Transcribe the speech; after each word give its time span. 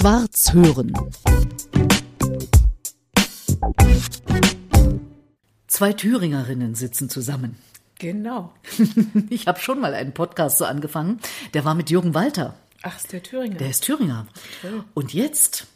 Schwarz 0.00 0.54
hören. 0.54 0.94
Zwei 5.66 5.92
Thüringerinnen 5.92 6.74
sitzen 6.74 7.10
zusammen. 7.10 7.58
Genau. 7.98 8.54
Ich 9.28 9.46
habe 9.46 9.60
schon 9.60 9.78
mal 9.78 9.92
einen 9.92 10.14
Podcast 10.14 10.56
so 10.56 10.64
angefangen. 10.64 11.20
Der 11.52 11.66
war 11.66 11.74
mit 11.74 11.90
Jürgen 11.90 12.14
Walter. 12.14 12.56
Ach, 12.80 12.96
ist 12.96 13.12
der 13.12 13.22
Thüringer. 13.22 13.56
Der 13.56 13.68
ist 13.68 13.84
Thüringer. 13.84 14.26
Und 14.94 15.12
jetzt 15.12 15.66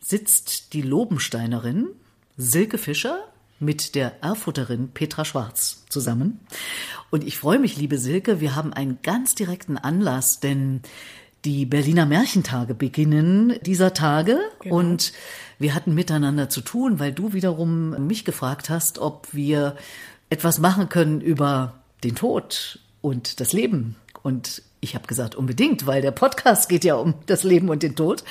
sitzt 0.00 0.72
die 0.72 0.82
Lobensteinerin 0.82 1.88
Silke 2.36 2.78
Fischer 2.78 3.24
mit 3.58 3.96
der 3.96 4.22
Erfurterin 4.22 4.90
Petra 4.90 5.24
Schwarz 5.24 5.84
zusammen. 5.88 6.38
Und 7.10 7.24
ich 7.24 7.38
freue 7.38 7.58
mich, 7.58 7.76
liebe 7.76 7.98
Silke, 7.98 8.40
wir 8.40 8.54
haben 8.54 8.72
einen 8.72 9.00
ganz 9.02 9.34
direkten 9.34 9.78
Anlass, 9.78 10.38
denn 10.38 10.82
die 11.44 11.66
Berliner 11.66 12.06
Märchentage 12.06 12.74
beginnen 12.74 13.54
dieser 13.62 13.92
Tage 13.94 14.38
Genau. 14.60 14.76
und 14.76 15.12
wir 15.58 15.74
hatten 15.74 15.94
miteinander 15.94 16.48
zu 16.48 16.60
tun, 16.60 16.98
weil 16.98 17.12
du 17.12 17.32
wiederum 17.32 18.06
mich 18.06 18.24
gefragt 18.24 18.70
hast, 18.70 18.98
ob 18.98 19.28
wir 19.32 19.76
etwas 20.30 20.58
machen 20.58 20.88
können 20.88 21.20
über 21.20 21.74
den 22.02 22.14
Tod 22.14 22.78
und 23.00 23.40
das 23.40 23.52
Leben. 23.52 23.96
Und 24.22 24.62
ich 24.84 24.94
habe 24.94 25.06
gesagt, 25.06 25.34
unbedingt, 25.34 25.86
weil 25.86 26.02
der 26.02 26.12
Podcast 26.12 26.68
geht 26.68 26.84
ja 26.84 26.94
um 26.94 27.14
das 27.26 27.42
Leben 27.42 27.68
und 27.68 27.82
den 27.82 27.96
Tod. 27.96 28.22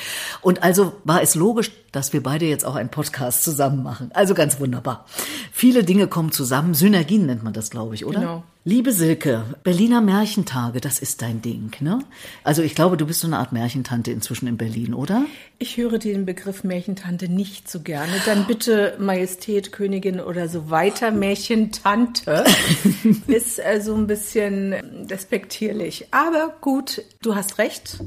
Und 0.42 0.64
also 0.64 0.94
war 1.04 1.22
es 1.22 1.36
logisch, 1.36 1.72
dass 1.92 2.14
wir 2.14 2.24
beide 2.24 2.46
jetzt 2.46 2.66
auch 2.66 2.76
einen 2.76 2.90
Podcast 2.90 3.44
zusammen 3.44 3.84
machen. 3.84 4.12
Also 4.14 4.34
ganz 4.34 4.60
wunderbar. 4.60 5.06
Viele 5.52 5.84
Dinge 5.84 6.08
kommen 6.08 6.32
zusammen. 6.32 6.74
Synergien 6.74 7.26
nennt 7.26 7.44
man 7.44 7.54
das, 7.54 7.70
glaube 7.70 7.96
ich, 7.96 8.06
oder? 8.06 8.20
Genau. 8.20 8.44
Liebe 8.66 8.94
Silke, 8.94 9.44
Berliner 9.64 10.00
Märchentage, 10.00 10.80
das 10.80 11.00
ist 11.00 11.22
dein 11.22 11.42
Ding, 11.42 11.72
ne? 11.82 12.00
Also 12.46 12.62
ich 12.62 12.76
glaube, 12.76 12.96
du 12.96 13.06
bist 13.06 13.20
so 13.20 13.28
eine 13.28 13.38
Art 13.38 13.52
Märchentante 13.52 14.10
inzwischen 14.12 14.48
in 14.48 14.56
Berlin, 14.56 14.94
oder? 14.94 15.26
Ich 15.60 15.76
höre 15.76 15.98
den 15.98 16.26
Begriff 16.26 16.64
Märchentante 16.64 17.28
nicht 17.28 17.70
so 17.70 17.82
gerne. 17.82 18.14
Dann 18.26 18.46
bitte 18.48 18.96
Majestät, 19.00 19.74
Königin 19.74 20.22
oder 20.22 20.48
so 20.48 20.70
weiter. 20.70 21.12
Märchentante 21.12 22.46
ist 23.28 23.60
äh, 23.60 23.82
so 23.82 23.96
ein 23.96 24.08
bisschen 24.08 25.08
despektierlich. 25.08 26.08
Aber 26.12 26.43
gut, 26.62 27.02
du 27.22 27.36
hast 27.36 27.58
recht. 27.58 27.98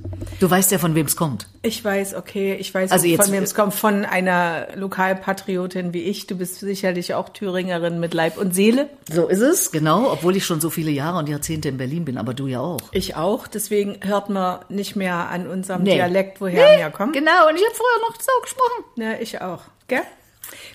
Du 0.40 0.50
weißt 0.50 0.70
ja, 0.72 0.78
von 0.78 0.94
wem 0.94 1.06
es 1.06 1.16
kommt. 1.16 1.46
Ich 1.62 1.84
weiß, 1.84 2.14
okay, 2.14 2.54
ich 2.54 2.72
weiß, 2.74 2.90
Also 2.92 3.06
jetzt- 3.06 3.24
von 3.24 3.32
wem 3.32 3.42
es 3.42 3.54
kommt. 3.54 3.74
Von 3.74 4.04
einer 4.04 4.68
Lokalpatriotin 4.74 5.92
wie 5.92 6.02
ich. 6.02 6.26
Du 6.26 6.36
bist 6.36 6.60
sicherlich 6.60 7.14
auch 7.14 7.28
Thüringerin 7.28 8.00
mit 8.00 8.14
Leib 8.14 8.38
und 8.38 8.54
Seele. 8.54 8.88
So 9.10 9.26
ist 9.28 9.40
es, 9.40 9.70
genau, 9.72 10.10
obwohl 10.12 10.36
ich 10.36 10.44
schon 10.46 10.60
so 10.60 10.70
viele 10.70 10.90
Jahre 10.90 11.18
und 11.18 11.28
Jahrzehnte 11.28 11.68
in 11.68 11.76
Berlin 11.76 12.04
bin, 12.04 12.18
aber 12.18 12.34
du 12.34 12.46
ja 12.46 12.60
auch. 12.60 12.80
Ich 12.92 13.16
auch. 13.16 13.46
Deswegen 13.46 13.98
hört 14.02 14.28
man 14.30 14.60
nicht 14.68 14.96
mehr 14.96 15.28
an 15.30 15.46
unserem 15.46 15.82
Nee. 15.82 15.94
Dialekt, 15.94 16.40
woher 16.40 16.78
wir 16.78 16.90
kommen. 16.90 17.12
Genau, 17.12 17.48
und 17.48 17.56
ich 17.56 17.62
habe 17.64 17.74
früher 17.74 18.08
noch 18.08 18.20
so 18.20 18.32
gesprochen. 18.42 18.84
Ja, 18.96 19.12
ich 19.20 19.40
auch. 19.40 19.62
Gell? 19.88 20.02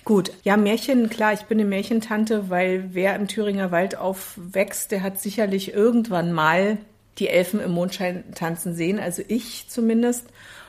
Gut, 0.04 0.32
ja, 0.42 0.56
Märchen, 0.58 1.08
klar, 1.08 1.32
ich 1.32 1.42
bin 1.42 1.58
eine 1.58 1.66
Märchentante, 1.68 2.50
weil 2.50 2.90
wer 2.92 3.16
im 3.16 3.26
Thüringer 3.26 3.70
Wald 3.70 3.96
aufwächst, 3.96 4.90
der 4.90 5.02
hat 5.02 5.18
sicherlich 5.20 5.72
irgendwann 5.72 6.32
mal 6.32 6.76
die 7.18 7.28
Elfen 7.28 7.60
im 7.60 7.72
Mondschein 7.72 8.24
tanzen 8.34 8.74
sehen, 8.74 8.98
also 8.98 9.22
ich 9.28 9.66
zumindest. 9.68 10.26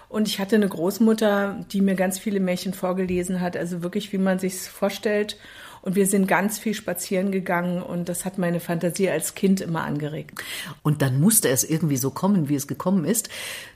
Und 0.09 0.27
ich 0.27 0.39
hatte 0.39 0.57
eine 0.57 0.67
Großmutter, 0.69 1.65
die 1.71 1.81
mir 1.81 1.95
ganz 1.95 2.19
viele 2.19 2.39
Märchen 2.39 2.73
vorgelesen 2.73 3.41
hat, 3.41 3.57
also 3.57 3.81
wirklich, 3.81 4.13
wie 4.13 4.19
man 4.19 4.37
sich's 4.37 4.67
vorstellt. 4.67 5.37
Und 5.81 5.95
wir 5.95 6.05
sind 6.05 6.27
ganz 6.27 6.59
viel 6.59 6.75
spazieren 6.75 7.31
gegangen 7.31 7.81
und 7.81 8.07
das 8.07 8.23
hat 8.23 8.37
meine 8.37 8.61
Fantasie 8.61 9.09
als 9.09 9.35
Kind 9.35 9.59
immer 9.59 9.83
angeregt. 9.83 10.41
Und 10.81 11.01
dann 11.01 11.19
musste 11.19 11.49
es 11.49 11.65
irgendwie 11.65 11.97
so 11.97 12.09
kommen, 12.09 12.47
wie 12.47 12.55
es 12.55 12.67
gekommen 12.67 13.03
ist. 13.03 13.27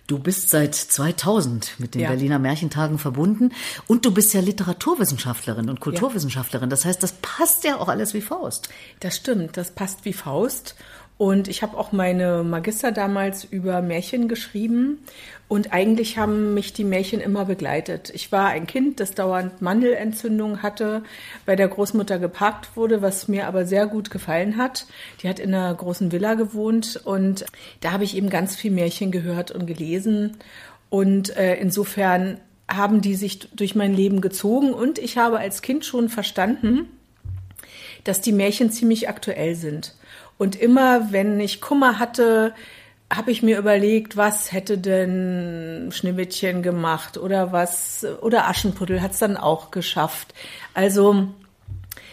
Du 0.05 0.17
bist 0.17 0.49
seit 0.49 0.73
2000 0.73 1.73
mit 1.79 1.95
den 1.95 2.02
Ja. 2.03 2.09
Berliner 2.09 2.39
Märchentagen 2.39 2.97
verbunden 2.97 3.52
und 3.87 4.05
du 4.05 4.13
bist 4.13 4.33
ja 4.33 4.39
Literaturwissenschaftlerin 4.39 5.69
und 5.69 5.81
Kulturwissenschaftlerin. 5.81 6.69
Das 6.69 6.86
heißt, 6.86 7.03
das 7.03 7.11
passt 7.21 7.65
ja 7.65 7.77
auch 7.77 7.89
alles 7.89 8.13
wie 8.13 8.21
Faust. 8.21 8.69
Das 9.02 9.17
stimmt, 9.17 9.58
das 9.58 9.71
passt 9.71 10.05
wie 10.05 10.13
Faust. 10.13 10.75
Und 11.17 11.48
ich 11.48 11.64
habe 11.64 11.78
auch 11.78 11.92
meine 11.92 12.44
Magister 12.44 12.92
damals 12.92 13.44
über 13.44 13.82
Märchen 13.82 14.28
geschrieben. 14.28 15.00
Und 15.48 15.73
eigentlich 15.73 16.17
haben 16.17 16.54
mich 16.54 16.73
die 16.73 16.83
Märchen 16.83 17.22
immer 17.22 17.45
begleitet. 17.45 18.11
Ich 18.14 18.32
war 18.32 18.50
ein 18.50 18.67
Kind, 18.67 19.00
das 19.00 19.11
dauernd 19.11 19.61
Mandelentzündung 19.61 20.61
hatte, 20.61 21.04
bei 21.45 21.55
der 21.55 21.70
Großmutter 21.70 22.20
geparkt 22.20 22.76
wurde, 22.76 23.02
was 23.02 23.28
mir 23.28 23.48
aber 23.48 23.66
sehr 23.66 23.88
gut 23.88 24.11
gefallen 24.11 24.58
hat. 24.58 24.86
Die 25.23 25.30
hat 25.30 25.39
in 25.39 25.55
einer 25.55 25.73
großen 25.73 26.11
Villa 26.11 26.36
gewohnt 26.36 27.02
und 27.04 27.45
da 27.80 27.94
habe 27.94 28.04
ich 28.04 28.16
eben 28.16 28.30
ganz 28.30 28.55
viel 28.55 28.72
Märchen 28.72 29.11
gehört 29.11 29.49
und 29.52 29.66
gelesen. 29.66 30.38
Und 30.89 31.36
äh, 31.36 31.55
insofern 31.55 32.39
haben 32.70 33.02
die 33.02 33.16
sich 33.16 33.49
durch 33.55 33.73
mein 33.73 33.94
Leben 33.94 34.22
gezogen 34.22 34.73
und 34.73 34.99
ich 34.99 35.17
habe 35.17 35.39
als 35.39 35.61
Kind 35.61 35.86
schon 35.86 36.10
verstanden, 36.10 36.89
dass 38.04 38.22
die 38.22 38.34
Märchen 38.34 38.72
ziemlich 38.72 39.10
aktuell 39.10 39.55
sind. 39.55 39.95
Und 40.37 40.55
immer, 40.55 41.11
wenn 41.11 41.39
ich 41.39 41.61
Kummer 41.61 41.99
hatte, 41.99 42.53
habe 43.11 43.31
ich 43.31 43.42
mir 43.42 43.58
überlegt, 43.58 44.17
was 44.17 44.52
hätte 44.52 44.77
denn 44.77 45.89
Schneewittchen 45.93 46.61
gemacht 46.61 47.17
oder 47.17 47.52
was, 47.52 48.05
oder 48.21 48.48
Aschenputtel 48.48 49.02
hat 49.02 49.11
es 49.11 49.20
dann 49.20 49.37
auch 49.37 49.71
geschafft. 49.71 50.33
Also, 50.73 51.27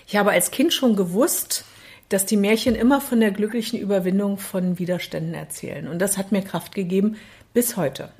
ich 0.07 0.17
habe 0.17 0.31
als 0.31 0.51
Kind 0.51 0.73
schon 0.73 0.95
gewusst, 0.95 1.65
dass 2.09 2.27
die 2.27 2.37
Märchen 2.37 2.77
immer 2.77 3.01
von 3.01 3.21
der 3.21 3.33
glücklichen 3.33 3.79
Überwindung 3.79 4.39
von 4.39 4.79
Widerständen 4.79 5.35
erzählen. 5.35 5.89
Und 5.89 5.99
das 5.99 6.17
hat 6.17 6.33
mir 6.33 6.43
Kraft 6.43 6.75
gegeben 6.75 7.17
bis 7.55 7.77
heute. 7.77 8.11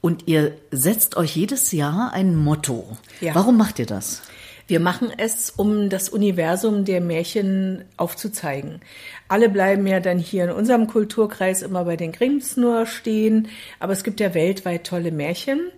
Und 0.00 0.26
ihr 0.26 0.56
setzt 0.70 1.16
euch 1.16 1.36
jedes 1.36 1.72
Jahr 1.72 2.12
ein 2.12 2.36
Motto. 2.36 2.96
Ja. 3.20 3.34
Warum 3.34 3.56
macht 3.56 3.78
ihr 3.78 3.86
das? 3.86 4.22
Wir 4.68 4.80
machen 4.80 5.12
es, 5.16 5.50
um 5.50 5.90
das 5.90 6.08
Universum 6.08 6.84
der 6.84 7.00
Märchen 7.00 7.84
aufzuzeigen. 7.96 8.80
Alle 9.28 9.48
bleiben 9.48 9.86
ja 9.86 10.00
dann 10.00 10.18
hier 10.18 10.44
in 10.44 10.50
unserem 10.50 10.88
Kulturkreis 10.88 11.62
immer 11.62 11.84
bei 11.84 11.96
den 11.96 12.10
Grimms 12.10 12.56
nur 12.56 12.86
stehen, 12.86 13.48
aber 13.78 13.92
es 13.92 14.02
gibt 14.02 14.18
ja 14.18 14.34
weltweit 14.34 14.84
tolle 14.84 15.12
Märchen. 15.12 15.70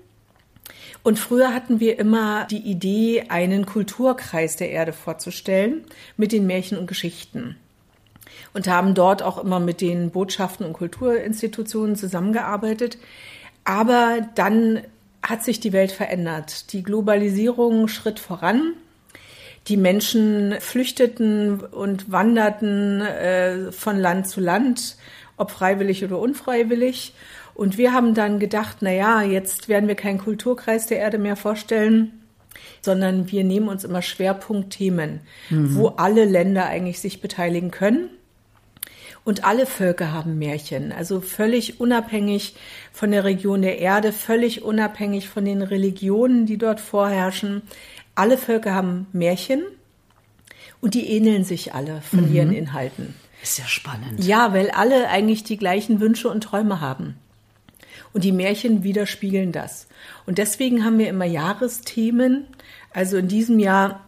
Und 1.02 1.18
früher 1.18 1.54
hatten 1.54 1.80
wir 1.80 1.98
immer 1.98 2.46
die 2.46 2.58
Idee, 2.58 3.26
einen 3.28 3.66
Kulturkreis 3.66 4.56
der 4.56 4.70
Erde 4.70 4.92
vorzustellen 4.92 5.84
mit 6.16 6.32
den 6.32 6.46
Märchen 6.46 6.78
und 6.78 6.86
Geschichten. 6.86 7.56
Und 8.54 8.68
haben 8.68 8.94
dort 8.94 9.22
auch 9.22 9.42
immer 9.42 9.60
mit 9.60 9.82
den 9.82 10.10
Botschaften 10.10 10.64
und 10.64 10.72
Kulturinstitutionen 10.72 11.96
zusammengearbeitet. 11.96 12.98
Aber 13.64 14.26
dann 14.34 14.80
hat 15.28 15.44
sich 15.44 15.60
die 15.60 15.72
Welt 15.72 15.92
verändert. 15.92 16.72
Die 16.72 16.82
Globalisierung 16.82 17.88
schritt 17.88 18.18
voran. 18.18 18.74
Die 19.66 19.76
Menschen 19.76 20.54
flüchteten 20.60 21.60
und 21.60 22.10
wanderten 22.10 23.02
äh, 23.02 23.70
von 23.70 23.98
Land 23.98 24.28
zu 24.28 24.40
Land, 24.40 24.96
ob 25.36 25.50
freiwillig 25.50 26.04
oder 26.04 26.18
unfreiwillig. 26.18 27.12
Und 27.54 27.76
wir 27.76 27.92
haben 27.92 28.14
dann 28.14 28.38
gedacht, 28.38 28.78
na 28.80 28.92
ja, 28.92 29.22
jetzt 29.22 29.68
werden 29.68 29.88
wir 29.88 29.96
keinen 29.96 30.18
Kulturkreis 30.18 30.86
der 30.86 30.98
Erde 30.98 31.18
mehr 31.18 31.36
vorstellen, 31.36 32.22
sondern 32.80 33.30
wir 33.30 33.44
nehmen 33.44 33.68
uns 33.68 33.84
immer 33.84 34.00
Schwerpunktthemen, 34.00 35.20
wo 35.50 35.88
alle 35.88 36.24
Länder 36.24 36.66
eigentlich 36.66 37.00
sich 37.00 37.20
beteiligen 37.20 37.70
können. 37.70 38.08
Und 39.28 39.44
alle 39.44 39.66
Völker 39.66 40.14
haben 40.14 40.38
Märchen, 40.38 40.90
also 40.90 41.20
völlig 41.20 41.80
unabhängig 41.80 42.54
von 42.94 43.10
der 43.10 43.24
Region 43.24 43.60
der 43.60 43.78
Erde, 43.78 44.10
völlig 44.14 44.62
unabhängig 44.62 45.28
von 45.28 45.44
den 45.44 45.60
Religionen, 45.60 46.46
die 46.46 46.56
dort 46.56 46.80
vorherrschen. 46.80 47.60
Alle 48.14 48.38
Völker 48.38 48.72
haben 48.72 49.06
Märchen 49.12 49.64
und 50.80 50.94
die 50.94 51.10
ähneln 51.10 51.44
sich 51.44 51.74
alle 51.74 52.00
von 52.00 52.32
ihren 52.32 52.54
Inhalten. 52.54 53.16
Ist 53.42 53.58
ja 53.58 53.66
spannend. 53.66 54.24
Ja, 54.24 54.54
weil 54.54 54.70
alle 54.70 55.10
eigentlich 55.10 55.44
die 55.44 55.58
gleichen 55.58 56.00
Wünsche 56.00 56.30
und 56.30 56.40
Träume 56.42 56.80
haben. 56.80 57.18
Und 58.14 58.24
die 58.24 58.32
Märchen 58.32 58.82
widerspiegeln 58.82 59.52
das. 59.52 59.88
Und 60.24 60.38
deswegen 60.38 60.86
haben 60.86 60.98
wir 60.98 61.10
immer 61.10 61.26
Jahresthemen. 61.26 62.46
Also 62.94 63.18
in 63.18 63.28
diesem 63.28 63.58
Jahr 63.58 64.07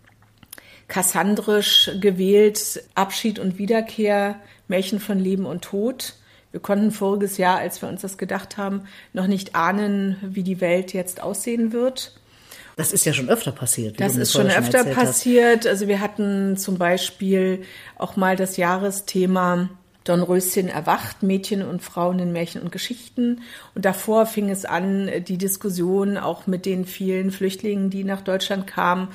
kassandrisch 0.91 1.91
gewählt 2.01 2.83
Abschied 2.95 3.39
und 3.39 3.57
Wiederkehr, 3.57 4.37
Märchen 4.69 5.01
von 5.01 5.19
Leben 5.19 5.47
und 5.47 5.63
Tod. 5.63 6.15
Wir 6.53 6.61
konnten 6.61 6.91
voriges 6.91 7.39
Jahr, 7.39 7.59
als 7.59 7.81
wir 7.81 7.89
uns 7.89 8.03
das 8.03 8.19
gedacht 8.19 8.59
haben, 8.59 8.83
noch 9.13 9.27
nicht 9.27 9.55
ahnen, 9.55 10.17
wie 10.21 10.43
die 10.43 10.61
Welt 10.61 10.93
jetzt 10.93 11.23
aussehen 11.23 11.73
wird. 11.73 12.15
Das 12.77 12.93
ist 12.93 13.05
ja 13.05 13.13
schon 13.13 13.29
öfter 13.29 13.53
passiert. 13.53 14.01
Das 14.01 14.17
ist 14.17 14.33
schon 14.33 14.51
öfter 14.51 14.85
hast. 14.85 14.95
passiert. 14.95 15.67
Also 15.67 15.87
wir 15.87 16.01
hatten 16.01 16.57
zum 16.57 16.79
Beispiel 16.79 17.63
auch 17.97 18.17
mal 18.17 18.37
das 18.37 18.57
Jahresthema 18.57 19.69
Dornröschen 20.05 20.69
erwacht, 20.69 21.23
Mädchen 21.23 21.63
und 21.63 21.83
Frauen 21.83 22.19
in 22.19 22.33
Märchen 22.33 22.63
und 22.63 22.73
Geschichten. 22.73 23.43
Und 23.75 23.85
davor 23.85 24.25
fing 24.25 24.49
es 24.49 24.65
an, 24.65 25.11
die 25.29 25.37
Diskussion 25.37 26.17
auch 26.17 26.47
mit 26.47 26.65
den 26.65 26.87
vielen 26.87 27.31
Flüchtlingen, 27.31 27.91
die 27.91 28.05
nach 28.05 28.23
Deutschland 28.23 28.67
kamen. 28.67 29.09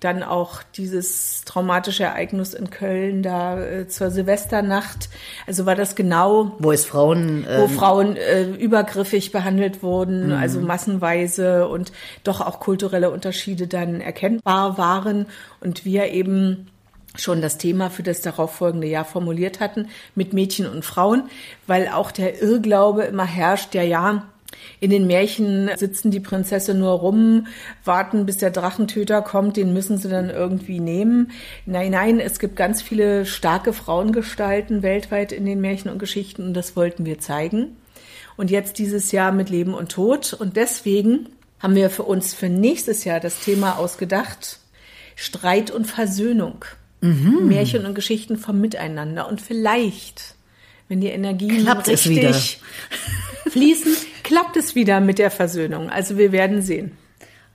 Dann 0.00 0.24
auch 0.24 0.62
dieses 0.76 1.42
traumatische 1.44 2.04
Ereignis 2.04 2.54
in 2.54 2.70
Köln 2.70 3.22
da 3.22 3.62
äh, 3.62 3.88
zur 3.88 4.10
Silvesternacht. 4.10 5.08
Also 5.46 5.64
war 5.64 5.76
das 5.76 5.94
genau, 5.94 6.56
wo 6.58 6.72
es 6.72 6.84
Frauen, 6.84 7.46
ähm, 7.48 7.60
wo 7.60 7.68
Frauen 7.68 8.16
äh, 8.16 8.42
übergriffig 8.42 9.30
behandelt 9.30 9.82
wurden, 9.82 10.26
mhm. 10.26 10.32
also 10.32 10.60
massenweise 10.60 11.68
und 11.68 11.92
doch 12.24 12.40
auch 12.40 12.58
kulturelle 12.58 13.10
Unterschiede 13.10 13.68
dann 13.68 14.00
erkennbar 14.00 14.76
waren 14.76 15.26
und 15.60 15.84
wir 15.84 16.10
eben 16.10 16.66
schon 17.16 17.42
das 17.42 17.58
Thema 17.58 17.90
für 17.90 18.02
das 18.02 18.20
darauffolgende 18.20 18.86
Jahr 18.86 19.04
formuliert 19.04 19.60
hatten 19.60 19.88
mit 20.14 20.32
Mädchen 20.32 20.66
und 20.66 20.84
Frauen, 20.84 21.24
weil 21.66 21.88
auch 21.88 22.10
der 22.10 22.40
Irrglaube 22.42 23.02
immer 23.02 23.26
herrscht, 23.26 23.74
ja, 23.74 23.82
ja, 23.82 24.24
in 24.80 24.90
den 24.90 25.06
Märchen 25.06 25.70
sitzen 25.76 26.10
die 26.10 26.20
Prinzessin 26.20 26.78
nur 26.78 26.92
rum, 26.92 27.46
warten, 27.84 28.26
bis 28.26 28.38
der 28.38 28.50
Drachentöter 28.50 29.22
kommt, 29.22 29.56
den 29.56 29.72
müssen 29.72 29.98
sie 29.98 30.08
dann 30.08 30.30
irgendwie 30.30 30.80
nehmen. 30.80 31.30
Nein, 31.66 31.92
nein, 31.92 32.20
es 32.20 32.38
gibt 32.38 32.56
ganz 32.56 32.82
viele 32.82 33.26
starke 33.26 33.72
Frauengestalten 33.72 34.82
weltweit 34.82 35.32
in 35.32 35.46
den 35.46 35.60
Märchen 35.60 35.90
und 35.90 35.98
Geschichten 35.98 36.46
und 36.46 36.54
das 36.54 36.76
wollten 36.76 37.06
wir 37.06 37.18
zeigen. 37.18 37.76
Und 38.36 38.50
jetzt 38.50 38.78
dieses 38.78 39.12
Jahr 39.12 39.32
mit 39.32 39.50
Leben 39.50 39.74
und 39.74 39.92
Tod 39.92 40.32
und 40.32 40.56
deswegen 40.56 41.28
haben 41.60 41.74
wir 41.74 41.90
für 41.90 42.02
uns 42.02 42.34
für 42.34 42.48
nächstes 42.48 43.04
Jahr 43.04 43.20
das 43.20 43.40
Thema 43.40 43.78
ausgedacht, 43.78 44.58
Streit 45.14 45.70
und 45.70 45.86
Versöhnung. 45.86 46.64
Mhm. 47.02 47.48
Märchen 47.48 47.84
und 47.84 47.94
Geschichten 47.94 48.38
vom 48.38 48.60
Miteinander. 48.60 49.28
Und 49.28 49.40
vielleicht, 49.40 50.36
wenn 50.88 51.00
die 51.00 51.08
Energien 51.08 51.64
klappt 51.64 51.88
richtig 51.88 52.60
fließen, 53.48 53.96
klappt 54.22 54.56
es 54.56 54.74
wieder 54.74 55.00
mit 55.00 55.18
der 55.18 55.30
Versöhnung. 55.30 55.90
Also 55.90 56.16
wir 56.16 56.32
werden 56.32 56.62
sehen. 56.62 56.92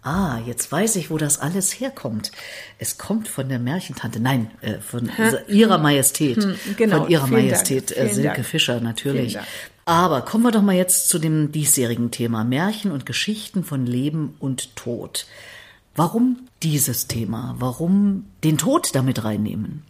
Ah, 0.03 0.39
jetzt 0.45 0.71
weiß 0.71 0.95
ich, 0.97 1.09
wo 1.09 1.17
das 1.17 1.39
alles 1.39 1.79
herkommt. 1.79 2.31
Es 2.77 2.97
kommt 2.97 3.27
von 3.27 3.49
der 3.49 3.59
Märchentante, 3.59 4.19
nein, 4.19 4.51
äh, 4.61 4.75
von 4.79 5.17
ha? 5.17 5.31
ihrer 5.47 5.79
Majestät, 5.79 6.43
hm, 6.43 6.55
genau. 6.77 6.99
von 6.99 7.09
ihrer 7.09 7.27
Vielen 7.27 7.47
Majestät 7.47 7.97
äh, 7.97 8.07
Silke 8.07 8.35
Dank. 8.35 8.45
Fischer 8.45 8.79
natürlich. 8.79 9.37
Aber 9.85 10.21
kommen 10.21 10.43
wir 10.43 10.51
doch 10.51 10.61
mal 10.61 10.75
jetzt 10.75 11.09
zu 11.09 11.19
dem 11.19 11.51
diesjährigen 11.51 12.11
Thema 12.11 12.43
Märchen 12.43 12.91
und 12.91 13.05
Geschichten 13.05 13.63
von 13.63 13.85
Leben 13.85 14.35
und 14.39 14.75
Tod. 14.75 15.25
Warum 15.97 16.47
dieses 16.61 17.07
Thema? 17.07 17.55
Warum 17.57 18.27
den 18.43 18.59
Tod 18.59 18.93
damit 18.93 19.23
reinnehmen? 19.23 19.83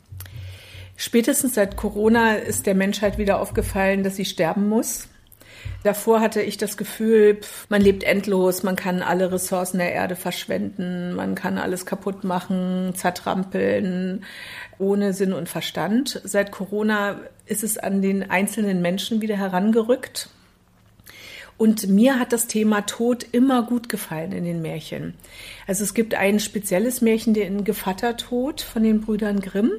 Spätestens 0.96 1.54
seit 1.54 1.76
Corona 1.76 2.36
ist 2.36 2.66
der 2.66 2.76
Menschheit 2.76 3.18
wieder 3.18 3.42
aufgefallen, 3.42 4.04
dass 4.04 4.16
sie 4.16 4.24
sterben 4.24 4.70
muss. 4.70 5.10
Davor 5.84 6.22
hatte 6.22 6.42
ich 6.42 6.58
das 6.58 6.78
Gefühl, 6.78 7.42
man 7.68 7.82
lebt 7.82 8.04
endlos, 8.04 8.64
man 8.64 8.78
kann 8.78 9.02
alle 9.02 9.34
Ressourcen 9.34 9.80
der 9.80 9.92
Erde 9.92 10.16
verschwenden, 10.16 11.14
man 11.14 11.36
kann 11.36 11.58
alles 11.58 11.86
kaputt 11.86 12.24
machen, 12.24 12.94
zertrampeln, 12.96 14.24
ohne 14.80 15.12
Sinn 15.12 15.34
und 15.34 15.50
Verstand. 15.50 16.22
Seit 16.24 16.54
Corona 16.54 17.20
ist 17.46 17.66
es 17.66 17.78
an 17.78 18.02
den 18.02 18.30
einzelnen 18.30 18.82
Menschen 18.82 19.20
wieder 19.20 19.36
herangerückt. 19.36 20.30
Und 21.58 21.88
mir 21.88 22.20
hat 22.20 22.34
das 22.34 22.48
Thema 22.48 22.82
Tod 22.82 23.26
immer 23.32 23.64
gut 23.64 23.90
gefallen 23.90 24.32
in 24.32 24.46
den 24.46 24.62
Märchen. 24.62 25.16
Also 25.66 25.84
es 25.84 25.94
gibt 25.94 26.14
ein 26.14 26.40
spezielles 26.40 27.02
Märchen, 27.02 27.34
den 27.34 27.64
Gevattertod 27.64 28.62
von 28.62 28.84
den 28.84 29.02
Brüdern 29.02 29.40
Grimm. 29.40 29.72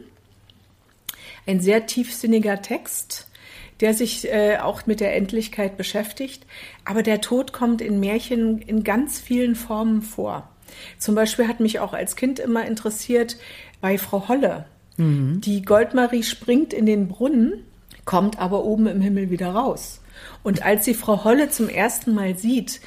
Ein 1.46 1.60
sehr 1.60 1.86
tiefsinniger 1.86 2.60
Text, 2.62 3.28
der 3.80 3.94
sich 3.94 4.28
äh, 4.28 4.58
auch 4.58 4.86
mit 4.86 4.98
der 4.98 5.14
Endlichkeit 5.14 5.76
beschäftigt. 5.76 6.44
Aber 6.84 7.04
der 7.04 7.20
Tod 7.20 7.52
kommt 7.52 7.80
in 7.80 8.00
Märchen 8.00 8.58
in 8.58 8.82
ganz 8.82 9.20
vielen 9.20 9.54
Formen 9.54 10.02
vor. 10.02 10.48
Zum 10.98 11.14
Beispiel 11.14 11.46
hat 11.46 11.60
mich 11.60 11.78
auch 11.78 11.92
als 11.92 12.16
Kind 12.16 12.40
immer 12.40 12.66
interessiert 12.66 13.36
bei 13.80 13.98
Frau 13.98 14.28
Holle. 14.28 14.66
Mhm. 14.96 15.40
Die 15.42 15.62
Goldmarie 15.62 16.24
springt 16.24 16.72
in 16.72 16.86
den 16.86 17.06
Brunnen, 17.06 17.64
kommt 18.04 18.38
aber 18.40 18.64
oben 18.64 18.88
im 18.88 19.00
Himmel 19.00 19.30
wieder 19.30 19.50
raus. 19.50 20.00
Und 20.42 20.64
als 20.64 20.84
sie 20.84 20.94
Frau 20.94 21.24
Holle 21.24 21.50
zum 21.50 21.68
ersten 21.68 22.14
Mal 22.14 22.36
sieht, 22.36 22.80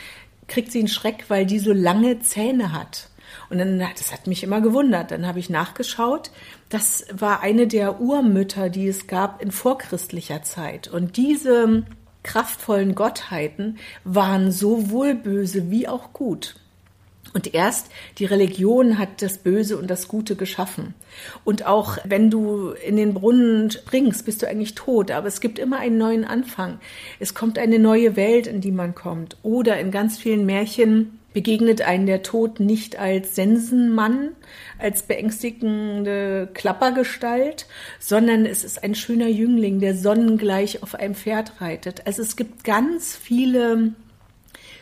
kriegt 0.47 0.71
sie 0.71 0.79
einen 0.79 0.87
Schreck, 0.87 1.25
weil 1.29 1.45
die 1.45 1.59
so 1.59 1.73
lange 1.73 2.19
Zähne 2.19 2.73
hat. 2.73 3.09
Und 3.49 3.57
dann, 3.57 3.79
das 3.79 4.11
hat 4.11 4.27
mich 4.27 4.43
immer 4.43 4.61
gewundert. 4.61 5.11
Dann 5.11 5.25
habe 5.25 5.39
ich 5.39 5.49
nachgeschaut. 5.49 6.31
Das 6.69 7.05
war 7.11 7.41
eine 7.41 7.67
der 7.67 7.99
Urmütter, 7.99 8.69
die 8.69 8.87
es 8.87 9.07
gab 9.07 9.41
in 9.41 9.51
vorchristlicher 9.51 10.43
Zeit. 10.43 10.87
Und 10.87 11.17
diese 11.17 11.83
kraftvollen 12.23 12.95
Gottheiten 12.95 13.77
waren 14.03 14.51
sowohl 14.51 15.15
böse 15.15 15.71
wie 15.71 15.87
auch 15.87 16.13
gut. 16.13 16.55
Und 17.33 17.53
erst 17.53 17.87
die 18.17 18.25
Religion 18.25 18.97
hat 18.97 19.21
das 19.21 19.37
Böse 19.37 19.77
und 19.77 19.89
das 19.89 20.07
Gute 20.07 20.35
geschaffen. 20.35 20.93
Und 21.45 21.65
auch 21.65 21.97
wenn 22.03 22.29
du 22.29 22.71
in 22.71 22.97
den 22.97 23.13
Brunnen 23.13 23.71
springst, 23.71 24.25
bist 24.25 24.41
du 24.41 24.47
eigentlich 24.47 24.75
tot. 24.75 25.11
Aber 25.11 25.27
es 25.27 25.39
gibt 25.39 25.59
immer 25.59 25.79
einen 25.79 25.97
neuen 25.97 26.25
Anfang. 26.25 26.79
Es 27.19 27.33
kommt 27.33 27.57
eine 27.57 27.79
neue 27.79 28.15
Welt, 28.15 28.47
in 28.47 28.61
die 28.61 28.71
man 28.71 28.95
kommt. 28.95 29.37
Oder 29.43 29.79
in 29.79 29.91
ganz 29.91 30.17
vielen 30.17 30.45
Märchen 30.45 31.19
begegnet 31.33 31.81
einen 31.81 32.05
der 32.05 32.23
Tod 32.23 32.59
nicht 32.59 32.97
als 32.99 33.35
Sensenmann, 33.35 34.31
als 34.77 35.03
beängstigende 35.03 36.49
Klappergestalt, 36.53 37.67
sondern 37.99 38.45
es 38.45 38.63
ist 38.63 38.83
ein 38.83 38.95
schöner 38.95 39.29
Jüngling, 39.29 39.79
der 39.79 39.95
sonnengleich 39.95 40.83
auf 40.83 40.95
einem 40.95 41.15
Pferd 41.15 41.61
reitet. 41.61 42.05
Also 42.05 42.21
es 42.21 42.35
gibt 42.35 42.63
ganz 42.63 43.15
viele 43.15 43.93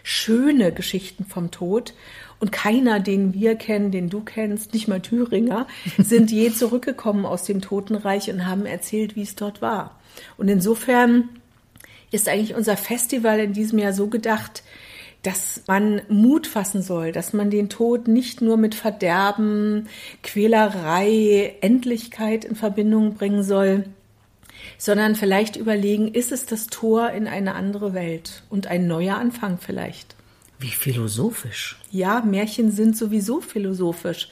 schöne 0.04 0.72
Geschichten 0.72 1.26
vom 1.26 1.52
Tod. 1.52 1.94
Und 2.40 2.52
keiner, 2.52 3.00
den 3.00 3.34
wir 3.34 3.56
kennen, 3.56 3.92
den 3.92 4.10
du 4.10 4.22
kennst, 4.22 4.74
nicht 4.74 4.88
mal 4.88 5.02
Thüringer, 5.02 5.68
sind 5.98 6.32
je 6.32 6.52
zurückgekommen 6.52 7.26
aus 7.26 7.44
dem 7.44 7.62
Totenreich 7.62 8.30
und 8.32 8.46
haben 8.46 8.66
erzählt, 8.66 9.16
wie 9.16 9.24
es 9.24 9.36
dort 9.36 9.62
war. 9.62 10.00
Und 10.38 10.48
insofern 10.48 11.30
ist 12.12 12.28
eigentlich 12.28 12.56
unser 12.56 12.78
Festival 12.78 13.40
in 13.40 13.54
diesem 13.54 13.80
Jahr 13.80 13.94
so 13.94 14.08
gedacht, 14.08 14.64
dass 15.24 15.64
man 15.68 16.02
Mut 16.08 16.48
fassen 16.48 16.82
soll, 16.82 17.12
dass 17.12 17.34
man 17.34 17.50
den 17.50 17.70
Tod 17.70 18.08
nicht 18.08 18.42
nur 18.42 18.56
mit 18.56 18.74
Verderben, 18.74 19.90
Quälerei, 20.24 21.58
Endlichkeit 21.62 22.46
in 22.46 22.56
Verbindung 22.56 23.16
bringen 23.16 23.44
soll, 23.44 23.86
sondern 24.80 25.16
vielleicht 25.16 25.58
überlegen, 25.58 26.08
ist 26.08 26.32
es 26.32 26.48
das 26.48 26.68
Tor 26.68 27.12
in 27.12 27.28
eine 27.28 27.54
andere 27.54 27.94
Welt 27.94 28.44
und 28.50 28.66
ein 28.66 28.88
neuer 28.88 29.18
Anfang 29.18 29.60
vielleicht. 29.60 30.16
Wie 30.58 30.72
philosophisch. 30.72 31.78
Ja, 31.92 32.22
Märchen 32.22 32.72
sind 32.72 32.98
sowieso 32.98 33.42
philosophisch. 33.42 34.30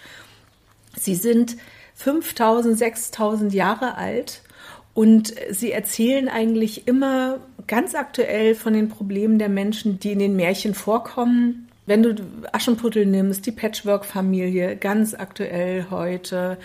Sie 0.96 1.16
sind 1.16 1.58
5000, 1.96 2.78
6000 2.78 3.54
Jahre 3.54 3.96
alt 3.96 4.42
und 4.94 5.34
sie 5.52 5.72
erzählen 5.72 6.30
eigentlich 6.30 6.88
immer 6.88 7.40
ganz 7.68 7.94
aktuell 7.94 8.56
von 8.56 8.74
den 8.74 8.88
Problemen 8.88 9.40
der 9.40 9.50
Menschen, 9.50 10.00
die 10.00 10.14
in 10.14 10.20
den 10.20 10.36
Märchen 10.36 10.74
vorkommen. 10.74 11.68
Wenn 11.86 12.04
du 12.04 12.16
Aschenputtel 12.52 13.06
nimmst, 13.06 13.46
die 13.46 13.52
Patchwork-Familie, 13.52 14.78
ganz 14.78 15.14
aktuell 15.14 15.88
heute. 15.90 16.58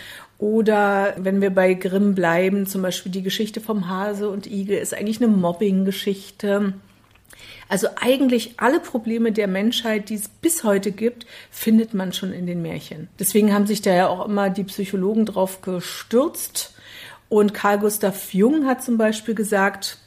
Oder 0.42 1.14
wenn 1.18 1.40
wir 1.40 1.50
bei 1.50 1.75
Grimm 1.75 2.16
bleiben, 2.16 2.66
zum 2.66 2.82
Beispiel 2.82 3.12
die 3.12 3.22
Geschichte 3.22 3.61
vom 3.61 3.88
Hase 3.88 4.28
und 4.28 4.49
Igel 4.49 4.76
ist 4.76 4.92
eigentlich 4.92 5.22
eine 5.22 5.28
Mobbing-Geschichte. 5.28 6.75
Also 7.68 7.87
eigentlich 7.94 8.54
alle 8.56 8.80
Probleme 8.80 9.30
der 9.30 9.46
Menschheit, 9.46 10.08
die 10.08 10.16
es 10.16 10.26
bis 10.26 10.64
heute 10.64 10.90
gibt, 10.90 11.26
findet 11.52 11.94
man 11.94 12.12
schon 12.12 12.32
in 12.32 12.49
den 12.49 12.61
Märchen. 12.61 13.06
Deswegen 13.20 13.54
haben 13.54 13.68
sich 13.68 13.82
da 13.82 13.94
ja 13.94 14.08
auch 14.08 14.26
immer 14.26 14.50
die 14.50 14.64
Psychologen 14.64 15.26
drauf 15.26 15.62
gestürzt. 15.62 16.75
Und 17.28 17.54
Carl 17.54 17.78
Gustav 17.78 18.34
Jung 18.34 18.66
hat 18.66 18.82
zum 18.82 18.99
Beispiel 18.99 19.37
gesagt, 19.37 19.99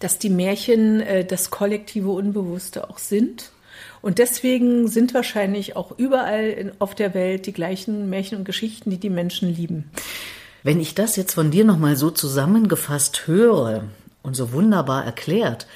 dass 0.00 0.18
die 0.18 0.28
Märchen 0.28 1.00
äh, 1.00 1.24
das 1.24 1.48
kollektive 1.48 2.10
Unbewusste 2.10 2.90
auch 2.90 2.98
sind. 2.98 3.52
Und 4.02 4.18
deswegen 4.18 4.88
sind 4.88 5.12
wahrscheinlich 5.14 5.76
auch 5.76 5.98
überall 5.98 6.48
in, 6.48 6.72
auf 6.78 6.94
der 6.94 7.14
Welt 7.14 7.46
die 7.46 7.52
gleichen 7.52 8.08
Märchen 8.08 8.38
und 8.38 8.44
Geschichten, 8.44 8.90
die 8.90 8.98
die 8.98 9.10
Menschen 9.10 9.54
lieben. 9.54 9.90
Wenn 10.62 10.80
ich 10.80 10.94
das 10.94 11.16
jetzt 11.16 11.34
von 11.34 11.50
dir 11.50 11.64
nochmal 11.64 11.96
so 11.96 12.10
zusammengefasst 12.10 13.26
höre 13.26 13.84
und 14.22 14.34
so 14.34 14.52
wunderbar 14.52 15.04
erklärt, 15.04 15.66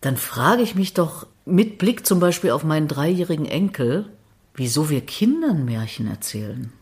dann 0.00 0.16
frage 0.16 0.62
ich 0.62 0.74
mich 0.74 0.94
doch 0.94 1.26
mit 1.44 1.78
Blick 1.78 2.06
zum 2.06 2.20
Beispiel 2.20 2.50
auf 2.50 2.64
meinen 2.64 2.88
dreijährigen 2.88 3.46
Enkel, 3.46 4.06
wieso 4.54 4.90
wir 4.90 5.00
Kindern 5.00 5.64
Märchen 5.64 6.08
erzählen 6.08 6.72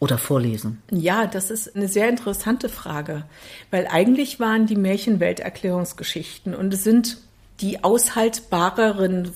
oder 0.00 0.18
vorlesen. 0.18 0.80
Ja, 0.90 1.26
das 1.26 1.50
ist 1.50 1.74
eine 1.74 1.88
sehr 1.88 2.08
interessante 2.08 2.68
Frage, 2.68 3.24
weil 3.70 3.86
eigentlich 3.88 4.38
waren 4.38 4.66
die 4.66 4.76
Märchen 4.76 5.20
Welterklärungsgeschichten 5.20 6.54
und 6.54 6.72
es 6.72 6.84
sind 6.84 7.18
die 7.60 7.82
aushaltbareren 7.82 9.32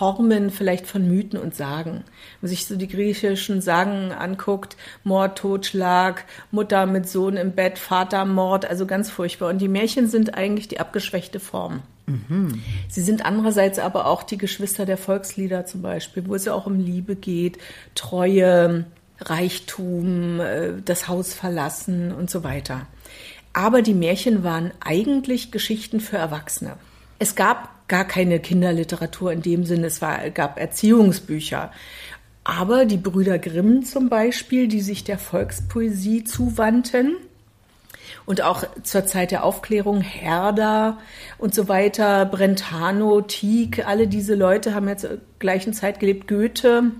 Formen 0.00 0.48
vielleicht 0.48 0.86
von 0.86 1.06
Mythen 1.06 1.38
und 1.38 1.54
Sagen. 1.54 1.90
Wenn 1.90 2.40
man 2.40 2.48
sich 2.48 2.64
so 2.64 2.76
die 2.76 2.88
griechischen 2.88 3.60
Sagen 3.60 4.12
anguckt, 4.12 4.78
Mord, 5.04 5.36
Totschlag, 5.36 6.24
Mutter 6.50 6.86
mit 6.86 7.06
Sohn 7.06 7.36
im 7.36 7.52
Bett, 7.52 7.78
Vater, 7.78 8.24
Mord, 8.24 8.64
also 8.64 8.86
ganz 8.86 9.10
furchtbar. 9.10 9.50
Und 9.50 9.58
die 9.58 9.68
Märchen 9.68 10.08
sind 10.08 10.32
eigentlich 10.38 10.68
die 10.68 10.80
abgeschwächte 10.80 11.38
Form. 11.38 11.82
Mhm. 12.06 12.62
Sie 12.88 13.02
sind 13.02 13.26
andererseits 13.26 13.78
aber 13.78 14.06
auch 14.06 14.22
die 14.22 14.38
Geschwister 14.38 14.86
der 14.86 14.96
Volkslieder 14.96 15.66
zum 15.66 15.82
Beispiel, 15.82 16.26
wo 16.26 16.34
es 16.34 16.46
ja 16.46 16.54
auch 16.54 16.64
um 16.64 16.80
Liebe 16.80 17.14
geht, 17.14 17.58
Treue, 17.94 18.86
Reichtum, 19.20 20.40
äh, 20.40 20.72
das 20.82 21.08
Haus 21.08 21.34
verlassen 21.34 22.10
und 22.10 22.30
so 22.30 22.42
weiter. 22.42 22.86
Aber 23.52 23.82
die 23.82 23.92
Märchen 23.92 24.44
waren 24.44 24.70
eigentlich 24.80 25.52
Geschichten 25.52 26.00
für 26.00 26.16
Erwachsene. 26.16 26.78
Es 27.18 27.34
gab 27.34 27.68
gar 27.90 28.06
keine 28.06 28.40
Kinderliteratur 28.40 29.32
in 29.32 29.42
dem 29.42 29.66
Sinne, 29.66 29.88
es 29.88 30.00
war, 30.00 30.30
gab 30.30 30.58
Erziehungsbücher. 30.58 31.72
Aber 32.44 32.86
die 32.86 32.96
Brüder 32.96 33.38
Grimm 33.38 33.84
zum 33.84 34.08
Beispiel, 34.08 34.68
die 34.68 34.80
sich 34.80 35.04
der 35.04 35.18
Volkspoesie 35.18 36.24
zuwandten, 36.24 37.16
und 38.26 38.42
auch 38.42 38.64
zur 38.82 39.06
Zeit 39.06 39.32
der 39.32 39.44
Aufklärung 39.44 40.02
Herder 40.02 40.98
und 41.38 41.54
so 41.54 41.68
weiter, 41.68 42.26
Brentano, 42.26 43.22
Tieck, 43.22 43.86
alle 43.86 44.06
diese 44.06 44.34
Leute 44.34 44.74
haben 44.74 44.86
ja 44.88 44.96
zur 44.96 45.18
gleichen 45.38 45.72
Zeit 45.72 45.98
gelebt, 45.98 46.28
Goethe, 46.28 46.92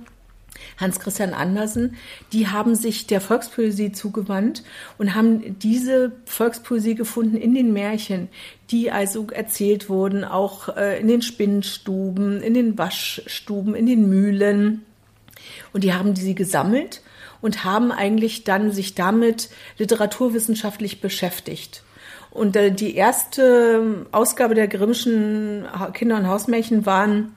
Hans 0.76 1.00
Christian 1.00 1.35
Andersen, 1.35 1.97
die 2.33 2.49
haben 2.49 2.75
sich 2.75 3.07
der 3.07 3.21
Volkspoesie 3.21 3.92
zugewandt 3.92 4.62
und 4.99 5.14
haben 5.14 5.59
diese 5.59 6.12
Volkspoesie 6.25 6.95
gefunden 6.95 7.37
in 7.37 7.54
den 7.54 7.73
Märchen, 7.73 8.28
die 8.71 8.90
also 8.90 9.26
erzählt 9.28 9.88
wurden, 9.88 10.25
auch 10.25 10.76
äh, 10.76 11.00
in 11.00 11.09
den 11.09 11.23
Spinnstuben, 11.23 12.40
in 12.42 12.54
den 12.54 12.78
Waschstuben, 12.78 13.75
in 13.75 13.87
den 13.87 14.09
Mühlen. 14.09 14.85
Und 15.73 15.85
die 15.85 15.95
haben 15.95 16.16
sie 16.16 16.35
gesammelt 16.35 17.02
und 17.40 17.64
haben 17.64 17.92
eigentlich 17.92 18.45
dann 18.45 18.73
sich 18.73 18.95
damit 18.95 19.50
literaturwissenschaftlich 19.78 21.00
beschäftigt. 21.00 21.83
Und 22.30 22.57
äh, 22.57 22.71
die 22.71 22.95
erste 22.95 24.07
Ausgabe 24.12 24.54
der 24.54 24.69
Grimmschen 24.69 25.66
Kinder- 25.92 26.16
und 26.16 26.28
Hausmärchen 26.28 26.87
waren 26.87 27.35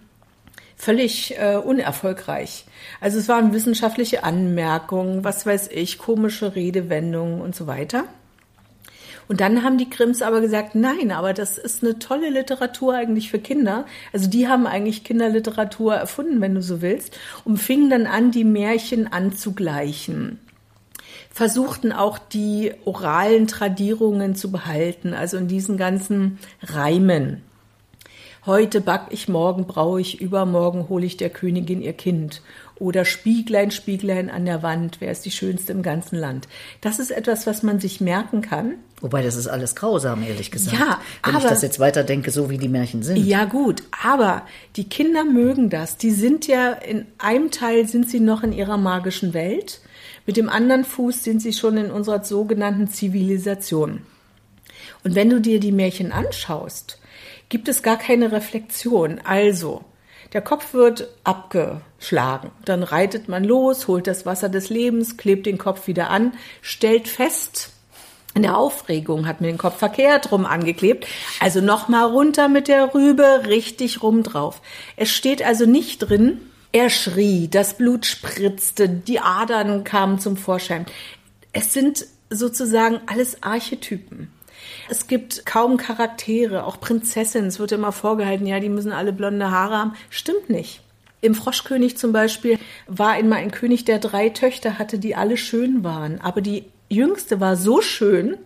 völlig 0.84 1.38
äh, 1.40 1.56
unerfolgreich. 1.56 2.66
Also 3.00 3.18
es 3.18 3.30
waren 3.30 3.54
wissenschaftliche 3.54 4.24
Anmerkungen, 4.26 5.24
was 5.24 5.46
weiß 5.46 5.70
ich, 5.72 5.98
komische 5.98 6.56
Redewendungen 6.56 7.40
und 7.40 7.56
so 7.56 7.68
weiter. 7.68 8.04
Und 9.30 9.40
dann 9.40 9.64
haben 9.64 9.78
die 9.78 9.90
Grimms 9.90 10.22
aber 10.22 10.42
gesagt, 10.42 10.76
nein, 10.76 11.12
aber 11.12 11.32
das 11.32 11.58
ist 11.58 11.84
eine 11.84 12.00
tolle 12.00 12.30
Literatur 12.30 12.96
eigentlich 12.96 13.32
für 13.32 13.40
Kinder. 13.40 13.86
Also 14.12 14.30
die 14.30 14.50
haben 14.50 14.68
eigentlich 14.68 15.06
Kinderliteratur 15.06 15.96
erfunden, 15.96 16.42
wenn 16.42 16.54
du 16.54 16.62
so 16.62 16.82
willst, 16.82 17.18
und 17.46 17.58
fingen 17.58 17.90
dann 17.90 18.06
an, 18.06 18.32
die 18.32 18.44
Märchen 18.44 19.12
anzugleichen. 19.12 20.40
Versuchten 21.32 21.94
auch 21.94 22.18
die 22.18 22.74
oralen 22.84 23.48
Tradierungen 23.48 24.36
zu 24.36 24.52
behalten, 24.52 25.14
also 25.14 25.38
in 25.38 25.48
diesen 25.48 25.78
ganzen 25.78 26.40
Reimen. 26.62 27.42
Heute 28.46 28.82
back 28.82 29.04
ich, 29.12 29.30
morgen 29.30 29.68
brauche 29.68 30.02
ich, 30.02 30.20
übermorgen 30.20 30.90
hole 30.90 31.06
ich 31.06 31.16
der 31.16 31.30
Königin 31.30 31.82
ihr 31.82 31.94
Kind. 31.94 32.42
Oder 32.76 33.06
Spieglein, 33.06 33.72
Spieglein 33.72 34.30
an 34.30 34.44
der 34.44 34.62
Wand, 34.62 34.98
wer 35.00 35.14
ist 35.14 35.24
die 35.24 35.32
Schönste 35.32 35.72
im 35.72 35.82
ganzen 35.82 36.18
Land? 36.18 36.50
Das 36.82 37.00
ist 37.00 37.12
etwas, 37.12 37.48
was 37.48 37.64
man 37.64 37.80
sich 37.80 38.02
merken 38.02 38.42
kann. 38.42 38.74
Wobei 39.00 39.24
das 39.24 39.38
ist 39.38 39.48
alles 39.48 39.76
grausam, 39.76 40.24
ehrlich 40.24 40.52
gesagt. 40.52 40.78
Ja, 40.78 41.00
Wenn 41.24 41.36
aber, 41.36 41.46
ich 41.46 41.50
das 41.50 41.62
jetzt 41.62 41.80
weiterdenke, 41.80 42.32
so 42.32 42.50
wie 42.50 42.58
die 42.58 42.68
Märchen 42.68 43.02
sind. 43.02 43.16
Ja, 43.16 43.46
gut, 43.46 43.84
aber 44.04 44.42
die 44.76 44.90
Kinder 44.90 45.24
mögen 45.24 45.70
das. 45.70 45.96
Die 45.96 46.12
sind 46.12 46.46
ja, 46.46 46.74
in 46.74 47.06
einem 47.20 47.50
Teil 47.50 47.88
sind 47.88 48.10
sie 48.10 48.20
noch 48.20 48.44
in 48.44 48.52
ihrer 48.52 48.76
magischen 48.76 49.34
Welt. 49.34 49.80
Mit 50.26 50.36
dem 50.36 50.50
anderen 50.50 50.84
Fuß 50.84 51.24
sind 51.24 51.42
sie 51.42 51.54
schon 51.54 51.78
in 51.78 51.92
unserer 51.92 52.26
sogenannten 52.26 52.90
Zivilisation. 52.90 54.02
Und 55.06 55.16
wenn 55.16 55.30
du 55.30 55.40
dir 55.40 55.62
die 55.62 55.72
Märchen 55.72 56.12
anschaust, 56.12 57.00
gibt 57.54 57.70
es 57.70 57.84
gar 57.84 57.98
keine 57.98 58.32
Reflexion. 58.32 59.22
Also, 59.24 59.84
der 60.34 60.42
Kopf 60.42 60.74
wird 60.74 61.08
abgeschlagen. 61.24 62.50
Dann 62.66 62.82
reitet 62.82 63.30
man 63.30 63.44
los, 63.44 63.88
holt 63.88 64.08
das 64.08 64.26
Wasser 64.26 64.50
des 64.50 64.72
Lebens, 64.72 65.18
klebt 65.18 65.46
den 65.46 65.60
Kopf 65.60 65.86
wieder 65.86 66.10
an, 66.10 66.34
stellt 66.64 67.08
fest, 67.08 67.70
in 68.34 68.42
der 68.42 68.58
Aufregung 68.58 69.28
hat 69.28 69.40
mir 69.40 69.50
den 69.50 69.60
Kopf 69.60 69.78
verkehrt 69.78 70.32
rum 70.32 70.48
angeklebt. 70.48 71.06
Also 71.40 71.62
nochmal 71.62 72.06
runter 72.06 72.48
mit 72.48 72.68
der 72.68 72.96
Rübe, 72.96 73.44
richtig 73.46 74.02
rum 74.02 74.24
drauf. 74.24 74.60
Es 74.96 75.12
steht 75.12 75.44
also 75.44 75.68
nicht 75.68 76.00
drin, 76.00 76.40
er 76.72 76.90
schrie, 76.90 77.50
das 77.50 77.78
Blut 77.78 78.08
spritzte, 78.08 78.90
die 78.90 79.20
Adern 79.20 79.84
kamen 79.84 80.18
zum 80.18 80.38
Vorschein. 80.38 80.88
Es 81.52 81.72
sind 81.72 82.08
sozusagen 82.32 83.02
alles 83.06 83.44
Archetypen. 83.44 84.32
Es 84.90 85.08
gibt 85.08 85.46
kaum 85.46 85.78
Charaktere, 85.78 86.66
auch 86.66 86.80
Prinzessinnen. 86.80 87.48
Es 87.48 87.60
wird 87.60 87.72
immer 87.72 87.92
vorgehalten, 87.92 88.46
ja, 88.46 88.60
die 88.60 88.70
müssen 88.70 88.92
alle 88.92 89.14
blonde 89.14 89.52
Haare 89.52 89.78
haben. 89.78 89.94
Stimmt 90.10 90.50
nicht. 90.50 90.82
Im 91.22 91.36
Froschkönig 91.36 91.98
zum 91.98 92.12
Beispiel 92.12 92.60
war 92.88 93.12
einmal 93.12 93.40
ein 93.40 93.52
König, 93.52 93.86
der 93.86 94.00
drei 94.00 94.30
Töchter 94.30 94.78
hatte, 94.78 95.00
die 95.00 95.16
alle 95.16 95.38
schön 95.38 95.84
waren. 95.84 96.20
Aber 96.20 96.42
die 96.42 96.66
jüngste 96.90 97.40
war 97.40 97.56
so 97.56 97.82
schön, 97.82 98.38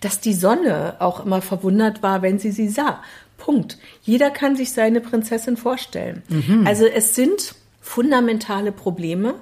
dass 0.00 0.20
die 0.20 0.34
Sonne 0.34 0.96
auch 1.00 1.24
immer 1.24 1.42
verwundert 1.42 2.02
war, 2.02 2.22
wenn 2.22 2.38
sie 2.38 2.50
sie 2.50 2.68
sah. 2.68 3.02
Punkt. 3.36 3.76
Jeder 4.02 4.30
kann 4.30 4.56
sich 4.56 4.72
seine 4.72 5.00
Prinzessin 5.00 5.56
vorstellen. 5.56 6.22
Mhm. 6.28 6.66
Also 6.66 6.86
es 6.86 7.14
sind 7.14 7.54
fundamentale 7.82 8.72
Probleme. 8.72 9.34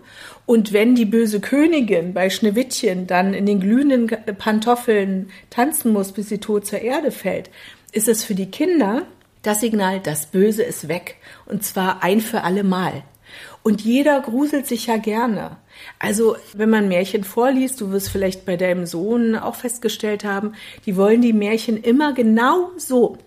Und 0.47 0.73
wenn 0.73 0.97
die 0.97 1.05
böse 1.05 1.39
Königin 1.39 2.13
bei 2.13 2.29
Schneewittchen 2.29 3.07
dann 3.07 3.35
in 3.35 3.47
den 3.47 3.61
glühenden 3.61 4.09
Pantoffeln 4.37 5.31
tanzen 5.51 5.93
muss, 5.93 6.11
bis 6.11 6.29
sie 6.29 6.39
tot 6.39 6.67
zur 6.67 6.81
Erde 6.81 7.13
fällt, 7.13 7.51
ist 7.93 8.09
es 8.09 8.25
für 8.25 8.35
die 8.35 8.51
Kinder 8.51 9.03
das 9.43 9.61
Signal, 9.61 10.01
das 10.01 10.27
Böse 10.27 10.63
ist 10.63 10.89
weg. 10.89 11.17
Und 11.47 11.65
zwar 11.65 12.03
ein 12.03 12.21
für 12.21 12.43
alle 12.43 12.65
Mal. 12.65 13.05
Und 13.63 13.83
jeder 13.83 14.21
gruselt 14.21 14.67
sich 14.67 14.87
ja 14.87 14.97
gerne. 14.97 15.57
Also, 15.99 16.37
wenn 16.55 16.71
man 16.71 16.89
Märchen 16.89 17.25
vorliest, 17.25 17.81
du 17.81 17.91
wirst 17.91 18.09
vielleicht 18.09 18.45
bei 18.45 18.57
deinem 18.57 18.87
Sohn 18.87 19.37
auch 19.37 19.55
festgestellt 19.55 20.25
haben, 20.25 20.55
die 20.87 20.97
wollen 20.97 21.23
die 21.23 21.33
Märchen 21.33 21.77
immer 21.77 22.13
genau 22.13 22.71
so 22.77 23.19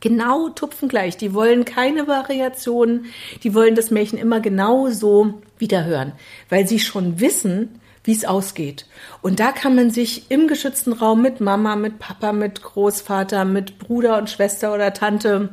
genau 0.00 0.48
tupfengleich. 0.48 1.16
Die 1.16 1.34
wollen 1.34 1.64
keine 1.64 2.08
Variationen, 2.08 3.06
die 3.42 3.54
wollen 3.54 3.74
das 3.74 3.90
Märchen 3.90 4.18
immer 4.18 4.40
genau 4.40 4.88
so 4.88 5.40
wiederhören, 5.58 6.12
weil 6.48 6.66
sie 6.66 6.80
schon 6.80 7.20
wissen, 7.20 7.80
wie 8.04 8.12
es 8.12 8.24
ausgeht. 8.24 8.86
Und 9.22 9.40
da 9.40 9.52
kann 9.52 9.74
man 9.74 9.90
sich 9.90 10.30
im 10.30 10.48
geschützten 10.48 10.92
Raum 10.92 11.22
mit 11.22 11.40
Mama, 11.40 11.76
mit 11.76 11.98
Papa, 11.98 12.32
mit 12.32 12.62
Großvater, 12.62 13.44
mit 13.44 13.78
Bruder 13.78 14.18
und 14.18 14.30
Schwester 14.30 14.74
oder 14.74 14.92
Tante 14.94 15.50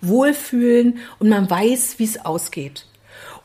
wohlfühlen 0.00 0.98
und 1.18 1.28
man 1.28 1.48
weiß, 1.48 1.98
wie 1.98 2.04
es 2.04 2.24
ausgeht. 2.24 2.86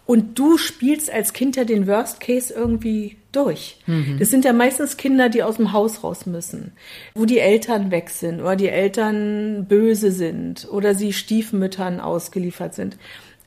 Und 0.06 0.40
du 0.40 0.58
spielst 0.58 1.12
als 1.12 1.34
Kind 1.34 1.56
ja 1.56 1.66
den 1.66 1.86
Worst 1.86 2.20
Case 2.20 2.52
irgendwie 2.52 3.19
durch. 3.32 3.78
Mhm. 3.86 4.18
Das 4.20 4.30
sind 4.30 4.46
ja 4.46 4.54
meistens 4.54 4.98
Kinder, 4.98 5.30
die 5.30 5.44
aus 5.44 5.58
dem 5.58 5.72
Haus 5.72 6.04
raus 6.04 6.26
müssen, 6.26 6.74
wo 7.14 7.26
die 7.26 7.40
Eltern 7.40 7.92
weg 7.92 8.10
sind 8.10 8.42
oder 8.42 8.56
die 8.56 8.70
Eltern 8.70 9.66
böse 9.68 10.12
sind 10.12 10.68
oder 10.72 10.96
sie 10.96 11.14
Stiefmüttern 11.14 12.00
ausgeliefert 12.00 12.74
sind. 12.74 12.98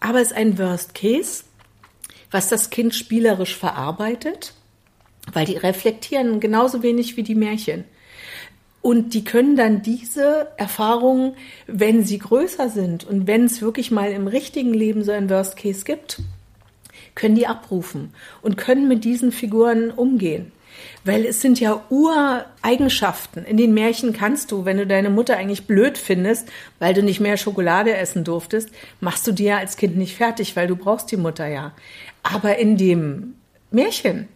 Aber 0.00 0.20
es 0.20 0.28
ist 0.28 0.36
ein 0.36 0.58
Worst 0.58 0.94
Case, 0.94 1.44
was 2.30 2.48
das 2.48 2.70
Kind 2.70 2.94
spielerisch 2.94 3.56
verarbeitet, 3.56 4.54
weil 5.32 5.46
die 5.46 5.56
reflektieren 5.56 6.40
genauso 6.40 6.82
wenig 6.82 7.16
wie 7.16 7.22
die 7.22 7.34
Märchen. 7.34 7.84
Und 8.80 9.14
die 9.14 9.22
können 9.22 9.54
dann 9.54 9.82
diese 9.82 10.48
Erfahrungen, 10.56 11.34
wenn 11.68 12.04
sie 12.04 12.18
größer 12.18 12.68
sind 12.68 13.04
und 13.04 13.28
wenn 13.28 13.44
es 13.44 13.62
wirklich 13.62 13.92
mal 13.92 14.10
im 14.10 14.26
richtigen 14.26 14.74
Leben 14.74 15.04
so 15.04 15.12
ein 15.12 15.30
Worst 15.30 15.56
Case 15.56 15.84
gibt, 15.84 16.20
können 17.14 17.34
die 17.34 17.46
abrufen 17.46 18.12
und 18.40 18.56
können 18.56 18.88
mit 18.88 19.04
diesen 19.04 19.32
Figuren 19.32 19.90
umgehen. 19.90 20.52
Weil 21.04 21.24
es 21.26 21.40
sind 21.40 21.60
ja 21.60 21.84
Ureigenschaften. 21.90 23.44
In 23.44 23.56
den 23.56 23.74
Märchen 23.74 24.12
kannst 24.12 24.50
du, 24.50 24.64
wenn 24.64 24.78
du 24.78 24.86
deine 24.86 25.10
Mutter 25.10 25.36
eigentlich 25.36 25.66
blöd 25.66 25.98
findest, 25.98 26.48
weil 26.78 26.94
du 26.94 27.02
nicht 27.02 27.20
mehr 27.20 27.36
Schokolade 27.36 27.94
essen 27.96 28.24
durftest, 28.24 28.70
machst 29.00 29.26
du 29.26 29.32
die 29.32 29.44
ja 29.44 29.58
als 29.58 29.76
Kind 29.76 29.96
nicht 29.96 30.16
fertig, 30.16 30.56
weil 30.56 30.66
du 30.66 30.76
brauchst 30.76 31.10
die 31.10 31.16
Mutter 31.16 31.46
ja. 31.46 31.72
Aber 32.22 32.58
in 32.58 32.76
dem 32.76 33.34
Märchen 33.70 34.28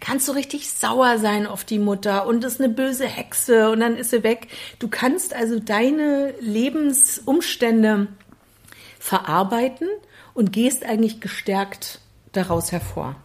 kannst 0.00 0.28
du 0.28 0.32
richtig 0.32 0.70
sauer 0.70 1.18
sein 1.18 1.46
auf 1.46 1.64
die 1.64 1.78
Mutter 1.78 2.26
und 2.26 2.44
ist 2.44 2.60
eine 2.60 2.72
böse 2.72 3.06
Hexe 3.06 3.70
und 3.70 3.80
dann 3.80 3.96
ist 3.96 4.10
sie 4.10 4.22
weg. 4.22 4.48
Du 4.78 4.88
kannst 4.88 5.34
also 5.34 5.58
deine 5.58 6.34
Lebensumstände 6.40 8.08
verarbeiten 8.98 9.88
und 10.34 10.52
gehst 10.52 10.84
eigentlich 10.84 11.20
gestärkt 11.20 12.00
daraus 12.32 12.72
hervor. 12.72 13.16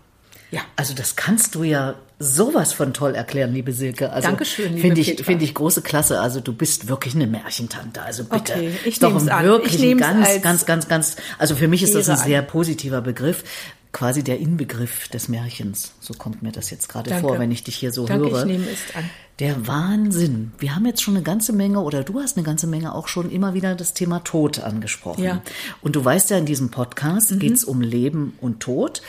Ja. 0.51 0.61
Also 0.75 0.93
das 0.93 1.15
kannst 1.15 1.55
du 1.55 1.63
ja 1.63 1.95
sowas 2.17 2.73
von 2.73 2.93
toll 2.93 3.15
erklären, 3.15 3.53
liebe 3.53 3.71
Silke. 3.71 4.11
Also 4.11 4.27
Dankeschön, 4.27 4.73
liebe 4.73 4.81
Finde 4.81 5.01
ich, 5.01 5.23
finde 5.23 5.45
ich 5.45 5.53
große 5.53 5.81
Klasse. 5.81 6.19
Also 6.19 6.39
du 6.41 6.53
bist 6.53 6.87
wirklich 6.87 7.15
eine 7.15 7.27
Märchentante. 7.27 8.01
Also 8.01 8.23
bitte. 8.23 8.53
Okay, 8.53 8.71
ich 8.83 8.99
doch 8.99 9.09
nehm's 9.09 9.23
ein 9.23 9.29
an. 9.29 9.45
wirklich 9.45 9.75
Ich 9.75 9.81
nehm's 9.81 10.01
ganz, 10.01 10.41
ganz, 10.41 10.65
ganz, 10.65 10.87
ganz, 10.87 11.15
also 11.37 11.55
für 11.55 11.67
mich 11.67 11.83
ist 11.83 11.95
das 11.95 12.09
ein 12.09 12.17
sehr 12.17 12.41
positiver 12.41 13.01
Begriff. 13.01 13.43
Quasi 13.91 14.23
der 14.23 14.39
Inbegriff 14.39 15.07
des 15.07 15.29
Märchens. 15.29 15.93
So 15.99 16.13
kommt 16.13 16.43
mir 16.43 16.51
das 16.51 16.69
jetzt 16.69 16.89
gerade 16.89 17.09
Danke. 17.09 17.27
vor, 17.27 17.39
wenn 17.39 17.51
ich 17.51 17.63
dich 17.63 17.75
hier 17.75 17.91
so 17.91 18.05
Danke, 18.05 18.29
höre. 18.29 18.39
ich 18.41 18.45
nehme 18.45 18.65
es 18.69 18.95
an. 18.95 19.09
Der 19.39 19.67
Wahnsinn. 19.67 20.51
Wir 20.59 20.75
haben 20.75 20.85
jetzt 20.85 21.01
schon 21.01 21.15
eine 21.15 21.23
ganze 21.23 21.53
Menge, 21.53 21.79
oder 21.79 22.03
du 22.03 22.19
hast 22.19 22.37
eine 22.37 22.45
ganze 22.45 22.67
Menge 22.67 22.93
auch 22.93 23.07
schon 23.07 23.31
immer 23.31 23.53
wieder 23.53 23.73
das 23.73 23.93
Thema 23.93 24.19
Tod 24.19 24.59
angesprochen. 24.59 25.23
Ja. 25.23 25.41
Und 25.81 25.95
du 25.95 26.05
weißt 26.05 26.29
ja, 26.29 26.37
in 26.37 26.45
diesem 26.45 26.69
Podcast 26.69 27.39
geht's 27.39 27.63
um 27.63 27.81
Leben 27.81 28.33
und 28.41 28.59
Tod. 28.59 29.01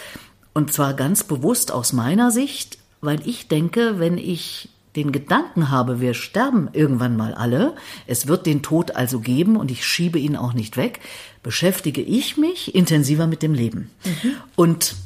Und 0.55 0.73
zwar 0.73 0.95
ganz 0.95 1.25
bewusst 1.25 1.73
aus 1.73 1.93
meiner 1.93 2.31
Sicht, 2.31 2.79
weil 3.01 3.27
ich 3.27 3.49
denke, 3.49 3.99
wenn 3.99 4.19
ich 4.19 4.71
den 4.97 5.13
Gedanken 5.13 5.71
habe, 5.71 6.01
wir 6.01 6.15
sterben 6.15 6.69
irgendwann 6.73 7.17
mal 7.17 7.35
alle, 7.35 7.75
es 8.07 8.27
wird 8.27 8.47
den 8.47 8.63
Tod 8.63 8.97
also 8.97 9.21
geben 9.21 9.57
und 9.57 9.71
ich 9.71 9.85
schiebe 9.85 10.19
ihn 10.19 10.37
auch 10.37 10.53
nicht 10.53 10.77
weg, 10.77 11.01
beschäftige 11.43 12.03
ich 12.03 12.37
mich 12.37 12.75
intensiver 12.75 13.27
mit 13.27 13.43
dem 13.43 13.55
Leben. 13.55 13.91
Und 14.57 14.97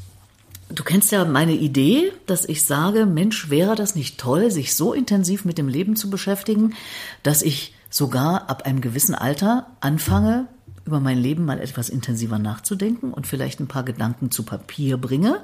Du 0.71 0.83
kennst 0.83 1.13
ja 1.13 1.25
meine 1.27 1.53
Idee, 1.53 2.11
dass 2.27 2.49
ich 2.49 2.65
sage, 2.65 3.05
Mensch, 3.05 3.51
wäre 3.51 3.75
das 3.75 3.95
nicht 3.95 4.19
toll, 4.19 4.51
sich 4.51 4.75
so 4.75 4.95
intensiv 4.95 5.45
mit 5.45 5.59
dem 5.59 5.69
Leben 5.69 5.95
zu 5.95 6.09
beschäftigen, 6.09 6.75
dass 7.23 7.43
ich 7.43 7.75
sogar 7.91 8.49
ab 8.49 8.63
einem 8.63 8.81
gewissen 8.81 9.15
Alter 9.15 9.67
anfange, 9.81 10.49
über 10.87 11.01
mein 11.01 11.19
Leben 11.19 11.45
mal 11.45 11.61
etwas 11.61 11.91
intensiver 11.91 12.39
nachzudenken 12.39 13.13
und 13.13 13.27
vielleicht 13.27 13.61
ein 13.61 13.69
paar 13.69 13.85
Gedanken 13.85 14.31
zu 14.31 14.43
Papier 14.43 14.97
bringe. 14.97 15.41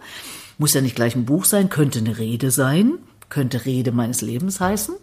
Muss 0.59 0.75
ja 0.75 0.81
nicht 0.81 0.97
gleich 0.97 1.15
ein 1.15 1.27
Buch 1.27 1.45
sein, 1.45 1.69
könnte 1.69 1.99
eine 2.01 2.19
Rede 2.19 2.51
sein, 2.51 2.99
könnte 3.31 3.65
Rede 3.65 3.93
meines 3.93 4.21
Lebens 4.21 4.61
heißen. 4.61 4.95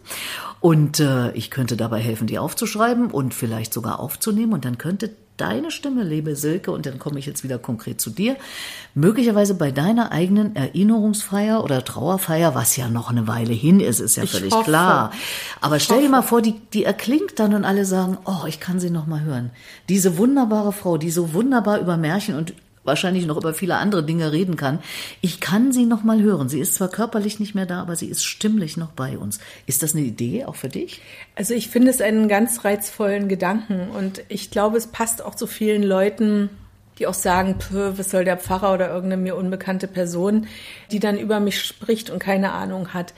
Und 0.60 1.00
äh, 1.00 1.32
ich 1.32 1.50
könnte 1.50 1.76
dabei 1.76 2.00
helfen, 2.00 2.26
die 2.26 2.38
aufzuschreiben 2.38 3.10
und 3.10 3.34
vielleicht 3.34 3.72
sogar 3.72 4.00
aufzunehmen. 4.00 4.52
Und 4.52 4.64
dann 4.64 4.78
könnte 4.78 5.10
deine 5.36 5.70
Stimme, 5.70 6.02
liebe 6.02 6.36
Silke, 6.36 6.72
und 6.72 6.84
dann 6.84 6.98
komme 6.98 7.18
ich 7.18 7.26
jetzt 7.26 7.44
wieder 7.44 7.58
konkret 7.58 8.00
zu 8.00 8.10
dir, 8.10 8.36
möglicherweise 8.94 9.54
bei 9.54 9.70
deiner 9.70 10.10
eigenen 10.10 10.56
Erinnerungsfeier 10.56 11.62
oder 11.62 11.84
Trauerfeier, 11.84 12.56
was 12.56 12.76
ja 12.76 12.88
noch 12.88 13.08
eine 13.08 13.28
Weile 13.28 13.52
hin 13.52 13.80
ist, 13.80 14.00
ist 14.00 14.16
ja 14.16 14.24
Ich 14.24 14.32
völlig 14.32 14.52
hoffe. 14.52 14.64
klar. 14.64 15.12
Aber 15.60 15.78
stell 15.78 16.02
dir 16.02 16.08
mal 16.08 16.22
vor, 16.22 16.42
die, 16.42 16.54
die 16.72 16.84
erklingt 16.84 17.38
dann 17.38 17.54
und 17.54 17.64
alle 17.64 17.84
sagen, 17.84 18.18
oh, 18.24 18.46
ich 18.48 18.58
kann 18.58 18.80
sie 18.80 18.90
noch 18.90 19.06
mal 19.06 19.22
hören. 19.22 19.50
Diese 19.88 20.18
wunderbare 20.18 20.72
Frau, 20.72 20.98
die 20.98 21.10
so 21.10 21.32
wunderbar 21.32 21.78
über 21.78 21.96
Märchen 21.96 22.34
und 22.34 22.52
wahrscheinlich 22.88 23.26
noch 23.26 23.36
über 23.36 23.54
viele 23.54 23.76
andere 23.76 24.02
Dinge 24.02 24.32
reden 24.32 24.56
kann. 24.56 24.80
Ich 25.20 25.38
kann 25.38 25.70
sie 25.70 25.86
noch 25.86 26.02
mal 26.02 26.20
hören. 26.20 26.48
Sie 26.48 26.58
ist 26.58 26.74
zwar 26.74 26.88
körperlich 26.88 27.38
nicht 27.38 27.54
mehr 27.54 27.66
da, 27.66 27.80
aber 27.80 27.94
sie 27.94 28.06
ist 28.06 28.24
stimmlich 28.24 28.76
noch 28.76 28.90
bei 28.90 29.16
uns. 29.16 29.38
Ist 29.66 29.84
das 29.84 29.94
eine 29.94 30.04
Idee 30.04 30.44
auch 30.44 30.56
für 30.56 30.68
dich? 30.68 31.00
Also 31.36 31.54
ich 31.54 31.68
finde 31.68 31.90
es 31.90 32.00
einen 32.00 32.26
ganz 32.26 32.64
reizvollen 32.64 33.28
Gedanken 33.28 33.90
und 33.96 34.22
ich 34.28 34.50
glaube, 34.50 34.76
es 34.76 34.88
passt 34.88 35.24
auch 35.24 35.36
zu 35.36 35.46
vielen 35.46 35.84
Leuten, 35.84 36.50
die 36.98 37.06
auch 37.06 37.14
sagen, 37.14 37.58
"Pö, 37.58 37.92
was 37.96 38.10
soll 38.10 38.24
der 38.24 38.36
Pfarrer 38.36 38.74
oder 38.74 38.88
irgendeine 38.88 39.22
mir 39.22 39.36
unbekannte 39.36 39.86
Person, 39.86 40.48
die 40.90 40.98
dann 40.98 41.16
über 41.16 41.38
mich 41.38 41.62
spricht 41.62 42.10
und 42.10 42.18
keine 42.18 42.52
Ahnung 42.52 42.92
hat. 42.92 43.14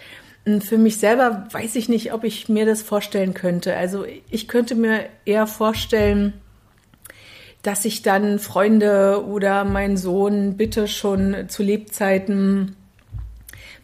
Für 0.60 0.78
mich 0.78 0.98
selber 0.98 1.46
weiß 1.50 1.76
ich 1.76 1.88
nicht, 1.88 2.12
ob 2.12 2.24
ich 2.24 2.48
mir 2.48 2.66
das 2.66 2.82
vorstellen 2.82 3.34
könnte. 3.34 3.76
Also 3.76 4.04
ich 4.30 4.48
könnte 4.48 4.74
mir 4.74 5.06
eher 5.24 5.46
vorstellen, 5.46 6.32
dass 7.62 7.84
ich 7.84 8.02
dann 8.02 8.38
Freunde 8.38 9.24
oder 9.26 9.64
mein 9.64 9.96
Sohn 9.96 10.56
bitte 10.56 10.88
schon 10.88 11.48
zu 11.48 11.62
Lebzeiten, 11.62 12.76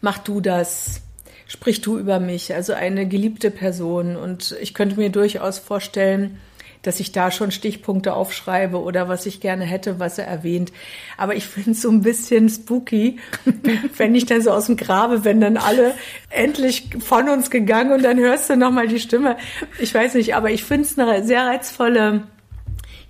mach 0.01 0.17
du 0.17 0.41
das, 0.41 1.01
sprich 1.47 1.81
du 1.81 1.97
über 1.97 2.19
mich, 2.19 2.53
also 2.53 2.73
eine 2.73 3.07
geliebte 3.07 3.51
Person. 3.51 4.15
Und 4.15 4.55
ich 4.61 4.73
könnte 4.73 4.99
mir 4.99 5.09
durchaus 5.09 5.59
vorstellen, 5.59 6.39
dass 6.81 6.99
ich 6.99 7.11
da 7.11 7.31
schon 7.31 7.51
Stichpunkte 7.51 8.13
aufschreibe 8.13 8.81
oder 8.81 9.09
was 9.09 9.25
ich 9.25 9.41
gerne 9.41 9.65
hätte, 9.65 9.99
was 9.99 10.17
er 10.17 10.25
erwähnt. 10.25 10.71
Aber 11.17 11.35
ich 11.35 11.45
finde 11.45 11.71
es 11.71 11.81
so 11.81 11.89
ein 11.89 12.01
bisschen 12.01 12.49
spooky, 12.49 13.19
wenn 13.97 14.15
ich 14.15 14.25
dann 14.25 14.41
so 14.41 14.51
aus 14.51 14.67
dem 14.67 14.77
Grabe, 14.77 15.25
wenn 15.25 15.41
dann 15.41 15.57
alle 15.57 15.93
endlich 16.29 16.89
von 16.99 17.29
uns 17.29 17.49
gegangen 17.49 17.91
und 17.91 18.03
dann 18.03 18.17
hörst 18.17 18.49
du 18.49 18.55
nochmal 18.55 18.87
die 18.87 18.99
Stimme. 18.99 19.37
Ich 19.79 19.93
weiß 19.93 20.13
nicht, 20.13 20.35
aber 20.35 20.51
ich 20.51 20.63
finde 20.63 20.83
es 20.83 20.97
eine 20.97 21.25
sehr 21.25 21.45
reizvolle 21.45 22.23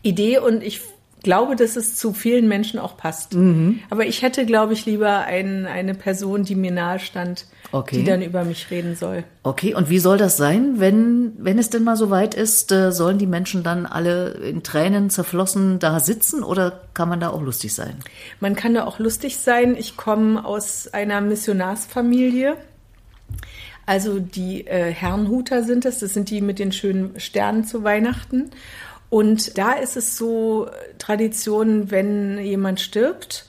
Idee 0.07 0.39
und 0.39 0.63
ich 0.63 0.81
glaube, 1.23 1.55
dass 1.55 1.75
es 1.75 1.95
zu 1.95 2.13
vielen 2.13 2.47
Menschen 2.47 2.79
auch 2.79 2.95
passt. 2.95 3.33
Mhm. 3.33 3.79
Aber 3.89 4.05
ich 4.05 4.21
hätte, 4.21 4.45
glaube 4.45 4.73
ich, 4.73 4.85
lieber 4.85 5.25
ein, 5.25 5.65
eine 5.65 5.93
Person, 5.93 6.43
die 6.43 6.55
mir 6.55 6.71
nahe 6.71 6.99
stand, 6.99 7.47
Okay. 7.71 7.97
die 7.97 8.03
dann 8.05 8.21
über 8.21 8.45
mich 8.45 8.71
reden 8.71 8.95
soll. 8.95 9.25
Okay, 9.43 9.73
und 9.73 9.89
wie 9.89 9.99
soll 9.99 10.17
das 10.17 10.37
sein, 10.37 10.75
wenn, 10.79 11.33
wenn 11.37 11.59
es 11.59 11.69
denn 11.69 11.83
mal 11.83 11.97
so 11.97 12.09
weit 12.09 12.33
ist, 12.33 12.71
äh, 12.71 12.91
sollen 12.91 13.17
die 13.17 13.27
Menschen 13.27 13.61
dann 13.63 13.85
alle 13.85 14.35
in 14.35 14.63
Tränen 14.63 15.09
zerflossen 15.09 15.79
da 15.79 15.99
sitzen 15.99 16.43
oder 16.43 16.81
kann 16.93 17.09
man 17.09 17.19
da 17.19 17.29
auch 17.29 17.41
lustig 17.41 17.73
sein? 17.73 17.95
Man 18.39 18.55
kann 18.55 18.73
da 18.73 18.85
auch 18.85 18.99
lustig 18.99 19.37
sein. 19.37 19.75
Ich 19.77 19.97
komme 19.97 20.45
aus 20.45 20.87
einer 20.93 21.19
Missionarsfamilie. 21.19 22.55
Also 23.85 24.19
die 24.19 24.67
äh, 24.67 24.93
Herrenhuter 24.93 25.63
sind 25.63 25.85
es, 25.85 25.99
das 25.99 26.13
sind 26.13 26.29
die 26.29 26.41
mit 26.41 26.59
den 26.59 26.71
schönen 26.71 27.19
Sternen 27.19 27.65
zu 27.65 27.83
Weihnachten. 27.83 28.51
Und 29.09 29.57
da 29.57 29.73
ist 29.73 29.95
es 29.95 30.17
so 30.17 30.69
Tradition, 30.97 31.91
wenn 31.91 32.39
jemand 32.39 32.81
stirbt, 32.81 33.45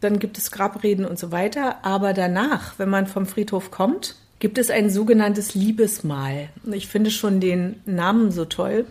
dann 0.00 0.18
gibt 0.18 0.38
es 0.38 0.50
Grabreden 0.50 1.04
und 1.04 1.18
so 1.18 1.32
weiter. 1.32 1.84
Aber 1.84 2.12
danach, 2.12 2.78
wenn 2.78 2.88
man 2.88 3.06
vom 3.06 3.26
Friedhof 3.26 3.70
kommt, 3.70 4.16
gibt 4.38 4.58
es 4.58 4.70
ein 4.70 4.90
sogenanntes 4.90 5.54
Liebesmahl. 5.54 6.50
Ich 6.70 6.88
finde 6.88 7.10
schon 7.10 7.40
den 7.40 7.80
Namen 7.86 8.30
so 8.30 8.44
toll. 8.44 8.86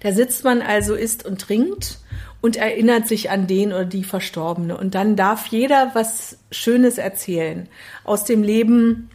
Da 0.00 0.12
sitzt 0.12 0.44
man 0.44 0.60
also, 0.62 0.94
isst 0.94 1.24
und 1.24 1.40
trinkt 1.40 1.98
und 2.40 2.56
erinnert 2.56 3.08
sich 3.08 3.30
an 3.30 3.46
den 3.46 3.72
oder 3.72 3.84
die 3.84 4.04
Verstorbene. 4.04 4.76
Und 4.76 4.94
dann 4.94 5.16
darf 5.16 5.46
jeder 5.46 5.92
was 5.94 6.38
Schönes 6.50 6.98
erzählen 6.98 7.68
aus 8.02 8.24
dem 8.24 8.42
Leben 8.42 9.10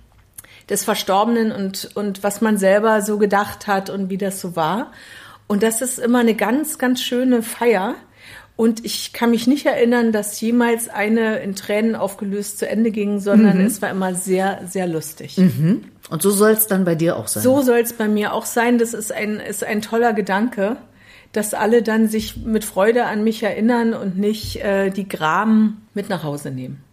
des 0.69 0.83
Verstorbenen 0.83 1.51
und, 1.51 1.91
und 1.95 2.23
was 2.23 2.41
man 2.41 2.57
selber 2.57 3.01
so 3.01 3.17
gedacht 3.17 3.67
hat 3.67 3.89
und 3.89 4.09
wie 4.09 4.17
das 4.17 4.39
so 4.39 4.55
war. 4.55 4.93
Und 5.49 5.63
das 5.63 5.81
ist 5.81 5.97
immer 5.97 6.19
eine 6.19 6.35
ganz, 6.35 6.77
ganz 6.77 7.01
schöne 7.01 7.41
Feier. 7.41 7.95
Und 8.55 8.85
ich 8.85 9.13
kann 9.13 9.31
mich 9.31 9.47
nicht 9.47 9.65
erinnern, 9.65 10.11
dass 10.11 10.39
jemals 10.39 10.89
eine 10.89 11.39
in 11.39 11.55
Tränen 11.55 11.95
aufgelöst 11.95 12.59
zu 12.59 12.69
Ende 12.69 12.91
ging, 12.91 13.19
sondern 13.19 13.59
es 13.65 13.81
war 13.81 13.89
immer 13.89 14.13
sehr, 14.13 14.61
sehr 14.67 14.85
lustig. 14.85 15.37
Und 16.11 16.21
so 16.21 16.29
soll 16.29 16.51
es 16.51 16.67
dann 16.67 16.85
bei 16.85 16.93
dir 16.93 17.17
auch 17.17 17.27
sein. 17.27 17.41
So 17.41 17.63
soll 17.63 17.79
es 17.79 17.93
bei 17.93 18.07
mir 18.07 18.33
auch 18.33 18.45
sein. 18.45 18.77
Das 18.77 18.93
ist 18.93 19.11
ein, 19.11 19.37
ist 19.37 19.63
ein 19.63 19.81
toller 19.81 20.13
Gedanke, 20.13 20.77
dass 21.31 21.55
alle 21.55 21.81
dann 21.81 22.09
sich 22.09 22.37
mit 22.37 22.63
Freude 22.63 23.05
an 23.05 23.23
mich 23.23 23.41
erinnern 23.41 23.95
und 23.95 24.19
nicht 24.19 24.57
äh, 24.57 24.91
die 24.91 25.09
Gram 25.09 25.77
mit 25.95 26.09
nach 26.09 26.23
Hause 26.23 26.51
nehmen. 26.51 26.83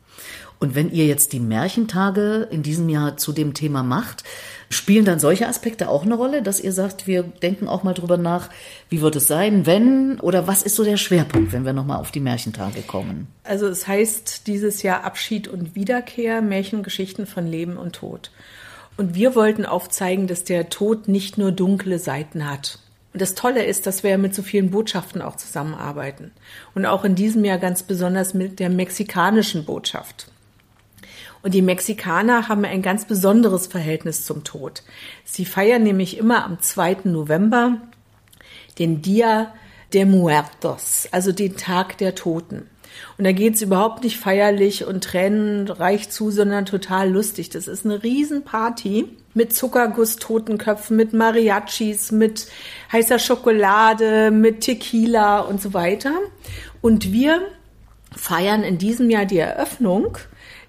Und 0.59 0.75
wenn 0.75 0.91
ihr 0.91 1.07
jetzt 1.07 1.35
die 1.35 1.41
Märchentage 1.41 2.49
in 2.51 2.63
diesem 2.63 2.89
Jahr 2.89 3.19
zu 3.19 3.33
dem 3.33 3.53
Thema 3.53 3.83
macht, 3.83 4.25
spielen 4.71 5.05
dann 5.05 5.19
solche 5.19 5.47
Aspekte 5.47 5.89
auch 5.89 6.05
eine 6.05 6.15
Rolle, 6.15 6.43
dass 6.43 6.61
ihr 6.61 6.73
sagt, 6.73 7.07
wir 7.07 7.23
denken 7.23 7.69
auch 7.69 7.83
mal 7.83 7.95
drüber 7.95 8.17
nach, 8.17 8.51
wie 8.89 9.01
wird 9.01 9.17
es 9.17 9.27
sein, 9.27 9.67
wenn 9.67 10.21
oder 10.21 10.47
was 10.47 10.63
ist 10.63 10.77
so 10.77 10.85
der 10.85 10.97
Schwerpunkt, 10.97 11.53
wenn 11.53 11.65
wir 11.65 11.73
nochmal 11.73 11.99
auf 11.99 12.11
die 12.11 12.21
Märchentage 12.21 12.83
kommen? 12.83 13.29
Also 13.45 13.67
es 13.67 13.87
heißt 13.87 14.47
dieses 14.47 14.83
Jahr 14.83 15.05
Abschied 15.05 15.49
und 15.49 15.75
Wiederkehr, 15.75 16.43
Märchengeschichten 16.43 17.27
von 17.27 17.47
Leben 17.47 17.77
und 17.77 17.95
Tod. 17.95 18.31
Und 18.97 19.15
wir 19.15 19.35
wollten 19.35 19.67
aufzeigen, 19.67 20.27
dass 20.27 20.45
der 20.45 20.71
Tod 20.71 21.07
nicht 21.07 21.39
nur 21.39 21.53
dunkle 21.53 21.99
Seiten 21.99 22.51
hat. 22.51 22.79
Und 23.13 23.23
das 23.23 23.35
Tolle 23.35 23.65
ist, 23.65 23.87
dass 23.87 24.03
wir 24.03 24.19
mit 24.19 24.35
so 24.35 24.43
vielen 24.43 24.71
Botschaften 24.71 25.23
auch 25.23 25.37
zusammenarbeiten. 25.37 26.33
Und 26.75 26.87
auch 26.87 27.05
in 27.05 27.15
diesem 27.15 27.45
Jahr 27.45 27.59
ganz 27.59 27.83
besonders 27.83 28.35
mit 28.35 28.59
der 28.59 28.69
mexikanischen 28.69 29.65
Botschaft. 29.65 30.31
Und 31.47 31.55
die 31.55 31.63
Mexikaner 31.63 32.49
haben 32.49 32.65
ein 32.65 32.83
ganz 32.83 33.05
besonderes 33.05 33.69
Verhältnis 33.69 34.25
zum 34.25 34.43
Tod. 34.43 34.83
Sie 35.25 35.45
feiern 35.45 35.85
nämlich 35.85 36.19
immer 36.19 36.45
am 36.45 36.59
2. 36.59 37.03
November 37.05 37.83
den 38.81 39.01
Dia 39.01 39.55
de 39.95 40.07
Muertos, 40.07 41.07
also 41.13 41.31
den 41.31 41.57
Tag 41.57 41.99
der 41.99 42.17
Toten. 42.17 42.69
Und 43.17 43.23
da 43.23 43.31
geht's 43.31 43.63
überhaupt 43.63 44.03
nicht 44.03 44.19
feierlich 44.19 44.87
und 44.87 45.05
tränenreich 45.05 46.11
zu, 46.11 46.33
sondern 46.33 46.67
total 46.67 47.13
lustig. 47.13 47.49
Das 47.51 47.69
ist 47.69 47.85
eine 47.85 48.03
Riesenparty 48.03 49.05
mit 49.35 49.55
Zuckerguss, 49.55 50.17
Totenköpfen, 50.17 50.97
mit 50.97 51.13
Mariachis, 51.13 52.11
mit 52.11 52.49
heißer 52.91 53.21
Schokolade, 53.21 54.33
mit 54.33 54.63
Tequila 54.63 55.43
und 55.43 55.63
so 55.63 55.75
weiter. 55.75 56.13
Und 56.81 57.13
wir 57.13 57.41
feiern 58.17 58.65
in 58.65 58.79
diesem 58.79 59.11
Jahr 59.11 59.27
die 59.27 59.39
Eröffnung 59.39 60.19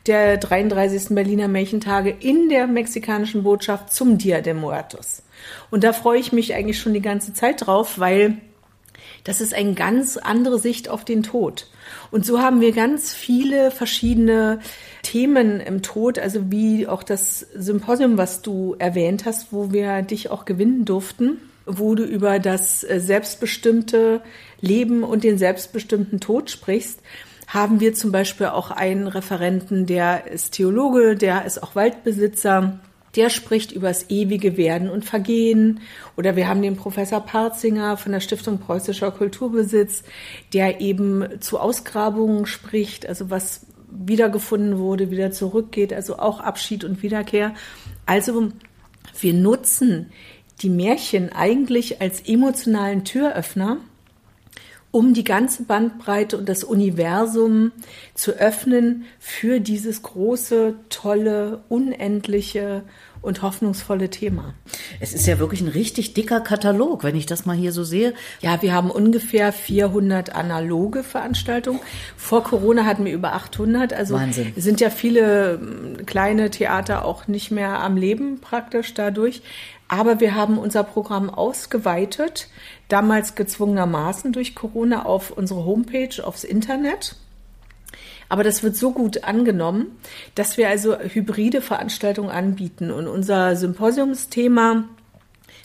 der 0.08 0.38
33. 0.38 1.16
Berliner 1.16 1.48
Märchentage 1.48 2.10
in 2.10 2.50
der 2.50 2.68
mexikanischen 2.68 3.44
Botschaft 3.44 3.94
zum 3.94 4.18
Dia 4.18 4.42
de 4.42 4.54
Muertos. 4.54 5.24
Und 5.70 5.84
da 5.84 5.94
freue 5.94 6.20
ich 6.20 6.32
mich 6.32 6.54
eigentlich 6.54 6.80
schon 6.80 6.94
die 6.94 7.02
ganze 7.02 7.34
Zeit 7.34 7.66
drauf, 7.66 8.00
weil 8.00 8.38
Das 9.24 9.42
ist 9.42 9.54
eine 9.54 9.74
ganz 9.74 10.16
andere 10.16 10.58
Sicht 10.58 10.88
auf 10.88 11.04
den 11.04 11.22
Tod. 11.22 11.68
Und 12.12 12.26
so 12.26 12.42
haben 12.42 12.62
wir 12.62 12.72
ganz 12.72 13.14
viele 13.14 13.72
verschiedene 13.72 14.60
Themen 15.04 15.60
im 15.60 15.82
Tod, 15.82 16.18
also 16.18 16.50
wie 16.50 16.88
auch 16.88 17.04
das 17.04 17.42
Symposium, 17.54 18.18
was 18.18 18.42
du 18.42 18.76
erwähnt 18.80 19.26
hast, 19.26 19.52
wo 19.52 19.74
wir 19.74 20.02
dich 20.02 20.30
auch 20.32 20.46
gewinnen 20.46 20.86
durften, 20.86 21.42
wo 21.66 21.94
du 21.94 22.04
über 22.04 22.40
das 22.40 22.86
äh, 22.86 23.02
selbstbestimmte 23.02 24.22
Leben 24.62 25.04
und 25.04 25.26
den 25.26 25.38
selbstbestimmten 25.38 26.22
Tod 26.22 26.50
sprichst 26.50 27.02
haben 27.48 27.80
wir 27.80 27.94
zum 27.94 28.12
Beispiel 28.12 28.48
auch 28.48 28.72
einen 28.72 29.08
Referenten, 29.08 29.86
der 29.86 30.28
ist 30.28 30.52
Theologe, 30.52 31.16
der 31.16 31.46
ist 31.46 31.64
auch 31.64 31.76
Waldbesitzer, 31.76 32.80
der 33.16 33.30
spricht 33.30 33.72
über 33.72 33.88
das 33.88 34.10
ewige 34.10 34.58
Werden 34.58 34.90
und 34.90 35.06
Vergehen. 35.06 35.80
Oder 36.18 36.36
wir 36.36 36.48
haben 36.48 36.62
den 36.62 36.76
Professor 36.76 37.22
Parzinger 37.22 37.96
von 37.98 38.12
der 38.12 38.20
Stiftung 38.20 38.60
Preußischer 38.60 39.12
Kulturbesitz, 39.12 40.04
der 40.54 40.82
eben 40.82 41.26
zu 41.40 41.58
Ausgrabungen 41.58 42.46
spricht, 42.46 43.08
also 43.08 43.30
was 43.30 43.66
wiedergefunden 43.90 44.78
wurde, 44.78 45.10
wieder 45.10 45.32
zurückgeht, 45.32 45.94
also 45.94 46.20
auch 46.20 46.42
Abschied 46.42 46.84
und 46.84 47.02
Wiederkehr. 47.02 47.56
Also 48.06 48.52
wir 49.20 49.34
nutzen 49.34 50.12
die 50.62 50.70
Märchen 50.70 51.32
eigentlich 51.32 52.02
als 52.02 52.22
emotionalen 52.28 53.06
Türöffner 53.06 53.78
um 54.92 55.14
die 55.14 55.24
ganze 55.24 55.64
Bandbreite 55.64 56.38
und 56.38 56.48
das 56.48 56.64
Universum 56.64 57.72
zu 58.14 58.32
öffnen 58.32 59.06
für 59.20 59.60
dieses 59.60 60.02
große, 60.02 60.76
tolle, 60.90 61.64
unendliche 61.70 62.84
und 63.22 63.42
hoffnungsvolle 63.42 64.10
Thema. 64.10 64.54
Es 65.00 65.14
ist 65.14 65.28
ja 65.28 65.40
wirklich 65.40 65.62
ein 65.62 65.68
richtig 65.68 66.14
dicker 66.14 66.40
Katalog, 66.40 67.04
wenn 67.04 67.16
ich 67.16 67.26
das 67.26 67.46
mal 67.46 67.56
hier 67.56 67.72
so 67.72 67.84
sehe. 67.84 68.14
Ja, 68.42 68.62
wir 68.62 68.74
haben 68.74 68.90
ungefähr 68.90 69.52
400 69.52 70.34
analoge 70.34 71.04
Veranstaltungen. 71.04 71.80
Vor 72.16 72.44
Corona 72.44 72.86
hatten 72.86 73.06
wir 73.06 73.14
über 73.14 73.34
800. 73.34 73.94
Also 73.94 74.16
Wahnsinn. 74.16 74.54
sind 74.56 74.80
ja 74.80 74.90
viele 74.90 75.56
ähm, 75.56 76.06
kleine 76.06 76.50
Theater 76.50 77.06
auch 77.06 77.28
nicht 77.28 77.52
mehr 77.52 77.80
am 77.80 77.98
Leben 77.98 78.40
praktisch 78.40 78.94
dadurch. 78.94 79.42
Aber 79.88 80.20
wir 80.20 80.36
haben 80.36 80.58
unser 80.58 80.84
Programm 80.84 81.30
ausgeweitet, 81.30 82.50
damals 82.90 83.36
gezwungenermaßen 83.36 84.34
durch 84.34 84.54
Corona 84.54 85.06
auf 85.06 85.32
unsere 85.32 85.66
Homepage, 85.66 86.24
aufs 86.24 86.44
Internet. 86.44 87.16
Aber 88.30 88.44
das 88.44 88.64
wird 88.64 88.76
so 88.76 88.92
gut 88.92 89.24
angenommen, 89.24 89.98
dass 90.36 90.58
wir 90.58 90.68
also 90.68 90.98
hybride 91.00 91.62
Veranstaltungen 91.62 92.30
anbieten. 92.30 92.92
Und 92.92 93.08
unser 93.08 93.56
Symposiumsthema, 93.56 94.84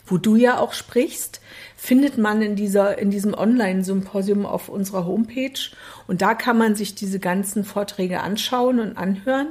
wo 0.05 0.17
du 0.17 0.37
ja 0.37 0.59
auch 0.59 0.73
sprichst, 0.73 1.41
findet 1.75 2.17
man 2.17 2.41
in 2.41 2.55
dieser, 2.55 2.97
in 2.97 3.11
diesem 3.11 3.33
Online-Symposium 3.33 4.45
auf 4.45 4.69
unserer 4.69 5.05
Homepage. 5.05 5.59
Und 6.07 6.21
da 6.21 6.33
kann 6.33 6.57
man 6.57 6.75
sich 6.75 6.95
diese 6.95 7.19
ganzen 7.19 7.65
Vorträge 7.65 8.21
anschauen 8.21 8.79
und 8.79 8.97
anhören. 8.97 9.49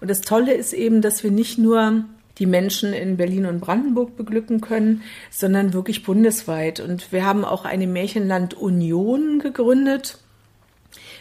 Und 0.00 0.08
das 0.08 0.22
Tolle 0.22 0.54
ist 0.54 0.72
eben, 0.72 1.02
dass 1.02 1.22
wir 1.22 1.30
nicht 1.30 1.58
nur 1.58 2.06
die 2.38 2.46
Menschen 2.46 2.92
in 2.92 3.16
Berlin 3.16 3.46
und 3.46 3.60
Brandenburg 3.60 4.16
beglücken 4.16 4.60
können, 4.60 5.02
sondern 5.30 5.72
wirklich 5.72 6.02
bundesweit. 6.02 6.80
Und 6.80 7.12
wir 7.12 7.24
haben 7.24 7.44
auch 7.44 7.64
eine 7.64 7.86
Märchenland 7.86 8.54
Union 8.54 9.38
gegründet, 9.38 10.18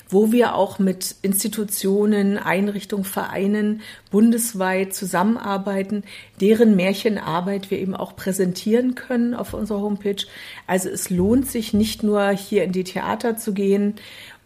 wo 0.10 0.32
wir 0.32 0.56
auch 0.56 0.80
mit 0.80 1.15
Institutionen, 1.21 2.38
Einrichtungen, 2.38 3.06
Vereinen 3.06 3.82
bundesweit 4.12 4.93
zusammenarbeiten, 4.93 6.04
deren 6.39 6.76
Märchenarbeit 6.76 7.71
wir 7.71 7.80
eben 7.80 7.95
auch 7.95 8.15
präsentieren 8.15 8.95
können 8.95 9.34
auf 9.34 9.54
unserer 9.54 9.82
Homepage. 9.82 10.23
Also 10.67 10.89
es 10.89 11.10
lohnt 11.10 11.49
sich 11.49 11.73
nicht 11.73 12.04
nur 12.04 12.30
hier 12.30 12.63
in 12.63 12.71
die 12.71 12.84
Theater 12.84 13.38
zu 13.38 13.54
gehen 13.54 13.95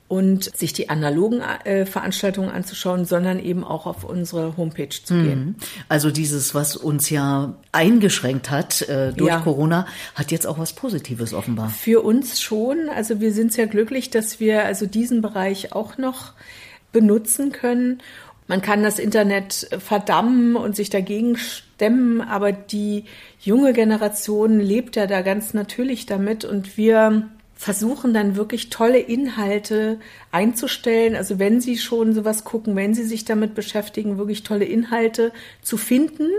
und 0.08 0.56
sich 0.56 0.72
die 0.72 0.90
analogen 0.90 1.42
äh, 1.42 1.86
Veranstaltungen 1.86 2.50
anzuschauen, 2.50 3.04
sondern 3.04 3.40
eben 3.40 3.64
auch 3.64 3.86
auf 3.86 4.06
unsere 4.06 4.56
Homepage 4.56 4.90
zu 4.90 5.14
gehen. 5.16 5.46
Mhm. 5.46 5.56
Also 5.90 6.12
dieses, 6.12 6.56
was 6.56 6.78
uns 6.78 7.10
ja 7.10 7.56
eingeschränkt 7.74 8.50
hat 8.50 8.84
äh, 8.84 9.12
durch 9.12 9.32
ja. 9.32 9.40
Corona, 9.40 9.86
hat 10.16 10.32
jetzt 10.32 10.48
auch 10.48 10.58
was 10.60 10.74
Positives 10.74 11.34
offenbar. 11.34 11.70
Für 11.70 12.02
uns 12.02 12.42
schon. 12.42 12.88
Also 12.90 13.20
wir 13.20 13.34
sind 13.34 13.52
sehr 13.52 13.68
glücklich, 13.68 14.10
dass 14.10 14.40
wir 14.40 14.64
also 14.64 14.86
diesen 14.86 15.22
Bereich 15.22 15.74
auch 15.74 15.98
noch 15.98 16.34
benutzen 16.94 17.52
können. 17.52 18.02
Man 18.48 18.62
kann 18.62 18.82
das 18.82 18.98
Internet 18.98 19.68
verdammen 19.78 20.56
und 20.56 20.78
sich 20.78 20.90
dagegen 20.90 21.36
stemmen, 21.36 22.22
aber 22.22 22.54
die 22.54 23.04
junge 23.42 23.74
Generation 23.74 24.62
lebt 24.62 24.96
ja 24.96 25.06
da 25.06 25.22
ganz 25.22 25.54
natürlich 25.54 26.06
damit 26.06 26.46
und 26.46 26.78
wir 26.78 27.28
versuchen 27.58 28.14
dann 28.14 28.36
wirklich 28.36 28.70
tolle 28.70 29.00
Inhalte 29.00 30.00
einzustellen. 30.32 31.16
Also 31.16 31.40
wenn 31.40 31.60
Sie 31.60 31.78
schon 31.78 32.14
sowas 32.14 32.44
gucken, 32.44 32.76
wenn 32.76 32.94
Sie 32.94 33.04
sich 33.04 33.26
damit 33.26 33.56
beschäftigen, 33.56 34.18
wirklich 34.18 34.44
tolle 34.44 34.66
Inhalte 34.66 35.34
zu 35.64 35.76
finden, 35.76 36.30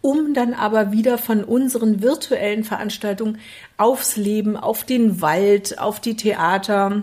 um 0.00 0.34
dann 0.34 0.54
aber 0.54 0.92
wieder 0.92 1.18
von 1.18 1.42
unseren 1.42 2.02
virtuellen 2.02 2.64
Veranstaltungen 2.64 3.38
aufs 3.78 4.16
Leben, 4.16 4.56
auf 4.56 4.84
den 4.84 5.20
Wald, 5.20 5.78
auf 5.78 6.00
die 6.00 6.16
Theater, 6.16 7.02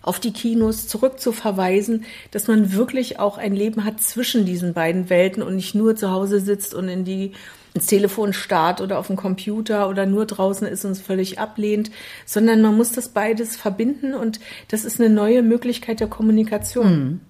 auf 0.00 0.20
die 0.20 0.32
Kinos 0.32 0.86
zurückzuverweisen, 0.86 2.04
dass 2.30 2.46
man 2.46 2.72
wirklich 2.72 3.18
auch 3.18 3.36
ein 3.36 3.54
Leben 3.54 3.84
hat 3.84 4.00
zwischen 4.00 4.46
diesen 4.46 4.72
beiden 4.72 5.10
Welten 5.10 5.42
und 5.42 5.56
nicht 5.56 5.74
nur 5.74 5.96
zu 5.96 6.10
Hause 6.10 6.40
sitzt 6.40 6.72
und 6.72 6.88
in 6.88 7.04
die 7.04 7.32
ins 7.76 7.86
Telefon 7.86 8.32
starrt 8.32 8.80
oder 8.80 8.98
auf 8.98 9.06
dem 9.06 9.16
Computer 9.16 9.88
oder 9.88 10.06
nur 10.06 10.26
draußen 10.26 10.66
ist 10.66 10.84
und 10.84 10.92
es 10.92 11.00
völlig 11.00 11.38
ablehnt, 11.38 11.90
sondern 12.24 12.62
man 12.62 12.76
muss 12.76 12.92
das 12.92 13.10
beides 13.10 13.56
verbinden 13.56 14.14
und 14.14 14.40
das 14.68 14.84
ist 14.84 14.98
eine 14.98 15.10
neue 15.10 15.42
Möglichkeit 15.42 16.00
der 16.00 16.08
Kommunikation. 16.08 16.98
Mhm. 16.98 17.20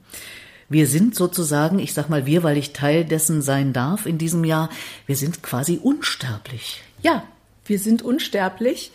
Wir 0.68 0.86
sind 0.86 1.14
sozusagen, 1.14 1.78
ich 1.78 1.94
sag 1.94 2.08
mal 2.08 2.26
wir, 2.26 2.42
weil 2.42 2.56
ich 2.56 2.72
Teil 2.72 3.04
dessen 3.04 3.42
sein 3.42 3.72
darf 3.72 4.06
in 4.06 4.18
diesem 4.18 4.44
Jahr, 4.44 4.70
wir 5.06 5.16
sind 5.16 5.42
quasi 5.42 5.78
unsterblich. 5.82 6.82
Ja, 7.02 7.24
wir 7.66 7.78
sind 7.78 8.02
unsterblich, 8.02 8.90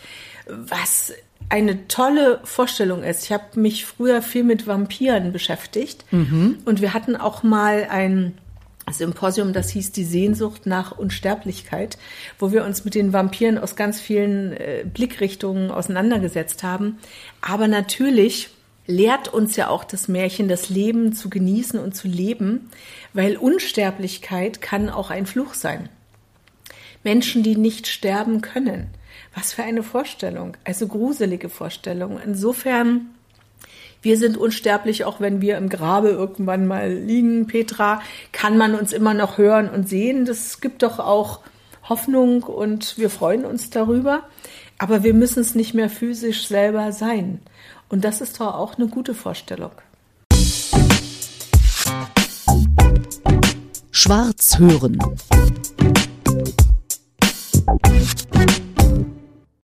was 0.47 1.13
eine 1.49 1.87
tolle 1.87 2.39
Vorstellung 2.43 3.03
ist. 3.03 3.25
Ich 3.25 3.31
habe 3.31 3.59
mich 3.59 3.85
früher 3.85 4.21
viel 4.21 4.43
mit 4.43 4.67
Vampiren 4.67 5.31
beschäftigt 5.33 6.05
mhm. 6.11 6.59
und 6.65 6.81
wir 6.81 6.93
hatten 6.93 7.15
auch 7.15 7.43
mal 7.43 7.87
ein 7.89 8.37
Symposium, 8.89 9.53
das 9.53 9.69
hieß 9.69 9.91
die 9.91 10.03
Sehnsucht 10.03 10.65
nach 10.65 10.97
Unsterblichkeit, 10.97 11.97
wo 12.39 12.51
wir 12.51 12.65
uns 12.65 12.83
mit 12.83 12.95
den 12.95 13.13
Vampiren 13.13 13.57
aus 13.57 13.75
ganz 13.75 13.99
vielen 13.99 14.53
äh, 14.53 14.83
Blickrichtungen 14.91 15.71
auseinandergesetzt 15.71 16.63
haben. 16.63 16.97
Aber 17.41 17.67
natürlich 17.67 18.49
lehrt 18.87 19.27
uns 19.27 19.55
ja 19.55 19.69
auch 19.69 19.83
das 19.83 20.07
Märchen, 20.07 20.47
das 20.47 20.69
Leben 20.69 21.13
zu 21.13 21.29
genießen 21.29 21.79
und 21.79 21.95
zu 21.95 22.07
leben, 22.07 22.69
weil 23.13 23.37
Unsterblichkeit 23.37 24.61
kann 24.61 24.89
auch 24.89 25.09
ein 25.09 25.25
Fluch 25.25 25.53
sein. 25.53 25.89
Menschen, 27.03 27.43
die 27.43 27.55
nicht 27.55 27.87
sterben 27.87 28.41
können. 28.41 28.87
Was 29.33 29.53
für 29.53 29.63
eine 29.63 29.83
Vorstellung, 29.83 30.57
also 30.65 30.87
gruselige 30.87 31.49
Vorstellung. 31.49 32.19
Insofern 32.23 33.09
wir 34.03 34.17
sind 34.17 34.35
unsterblich, 34.35 35.05
auch 35.05 35.19
wenn 35.19 35.41
wir 35.41 35.57
im 35.57 35.69
Grabe 35.69 36.09
irgendwann 36.09 36.65
mal 36.65 36.91
liegen, 36.91 37.45
Petra, 37.45 38.01
kann 38.31 38.57
man 38.57 38.73
uns 38.73 38.93
immer 38.93 39.13
noch 39.13 39.37
hören 39.37 39.69
und 39.69 39.87
sehen. 39.87 40.25
Das 40.25 40.59
gibt 40.59 40.81
doch 40.81 40.97
auch 40.97 41.41
Hoffnung 41.87 42.41
und 42.41 42.97
wir 42.97 43.11
freuen 43.11 43.45
uns 43.45 43.69
darüber. 43.69 44.23
Aber 44.79 45.03
wir 45.03 45.13
müssen 45.13 45.41
es 45.41 45.53
nicht 45.53 45.75
mehr 45.75 45.89
physisch 45.89 46.47
selber 46.47 46.91
sein. 46.91 47.41
Und 47.89 48.03
das 48.03 48.21
ist 48.21 48.39
doch 48.39 48.55
auch 48.55 48.79
eine 48.79 48.87
gute 48.87 49.13
Vorstellung. 49.13 49.71
Schwarz 53.91 54.57
hören. 54.57 54.97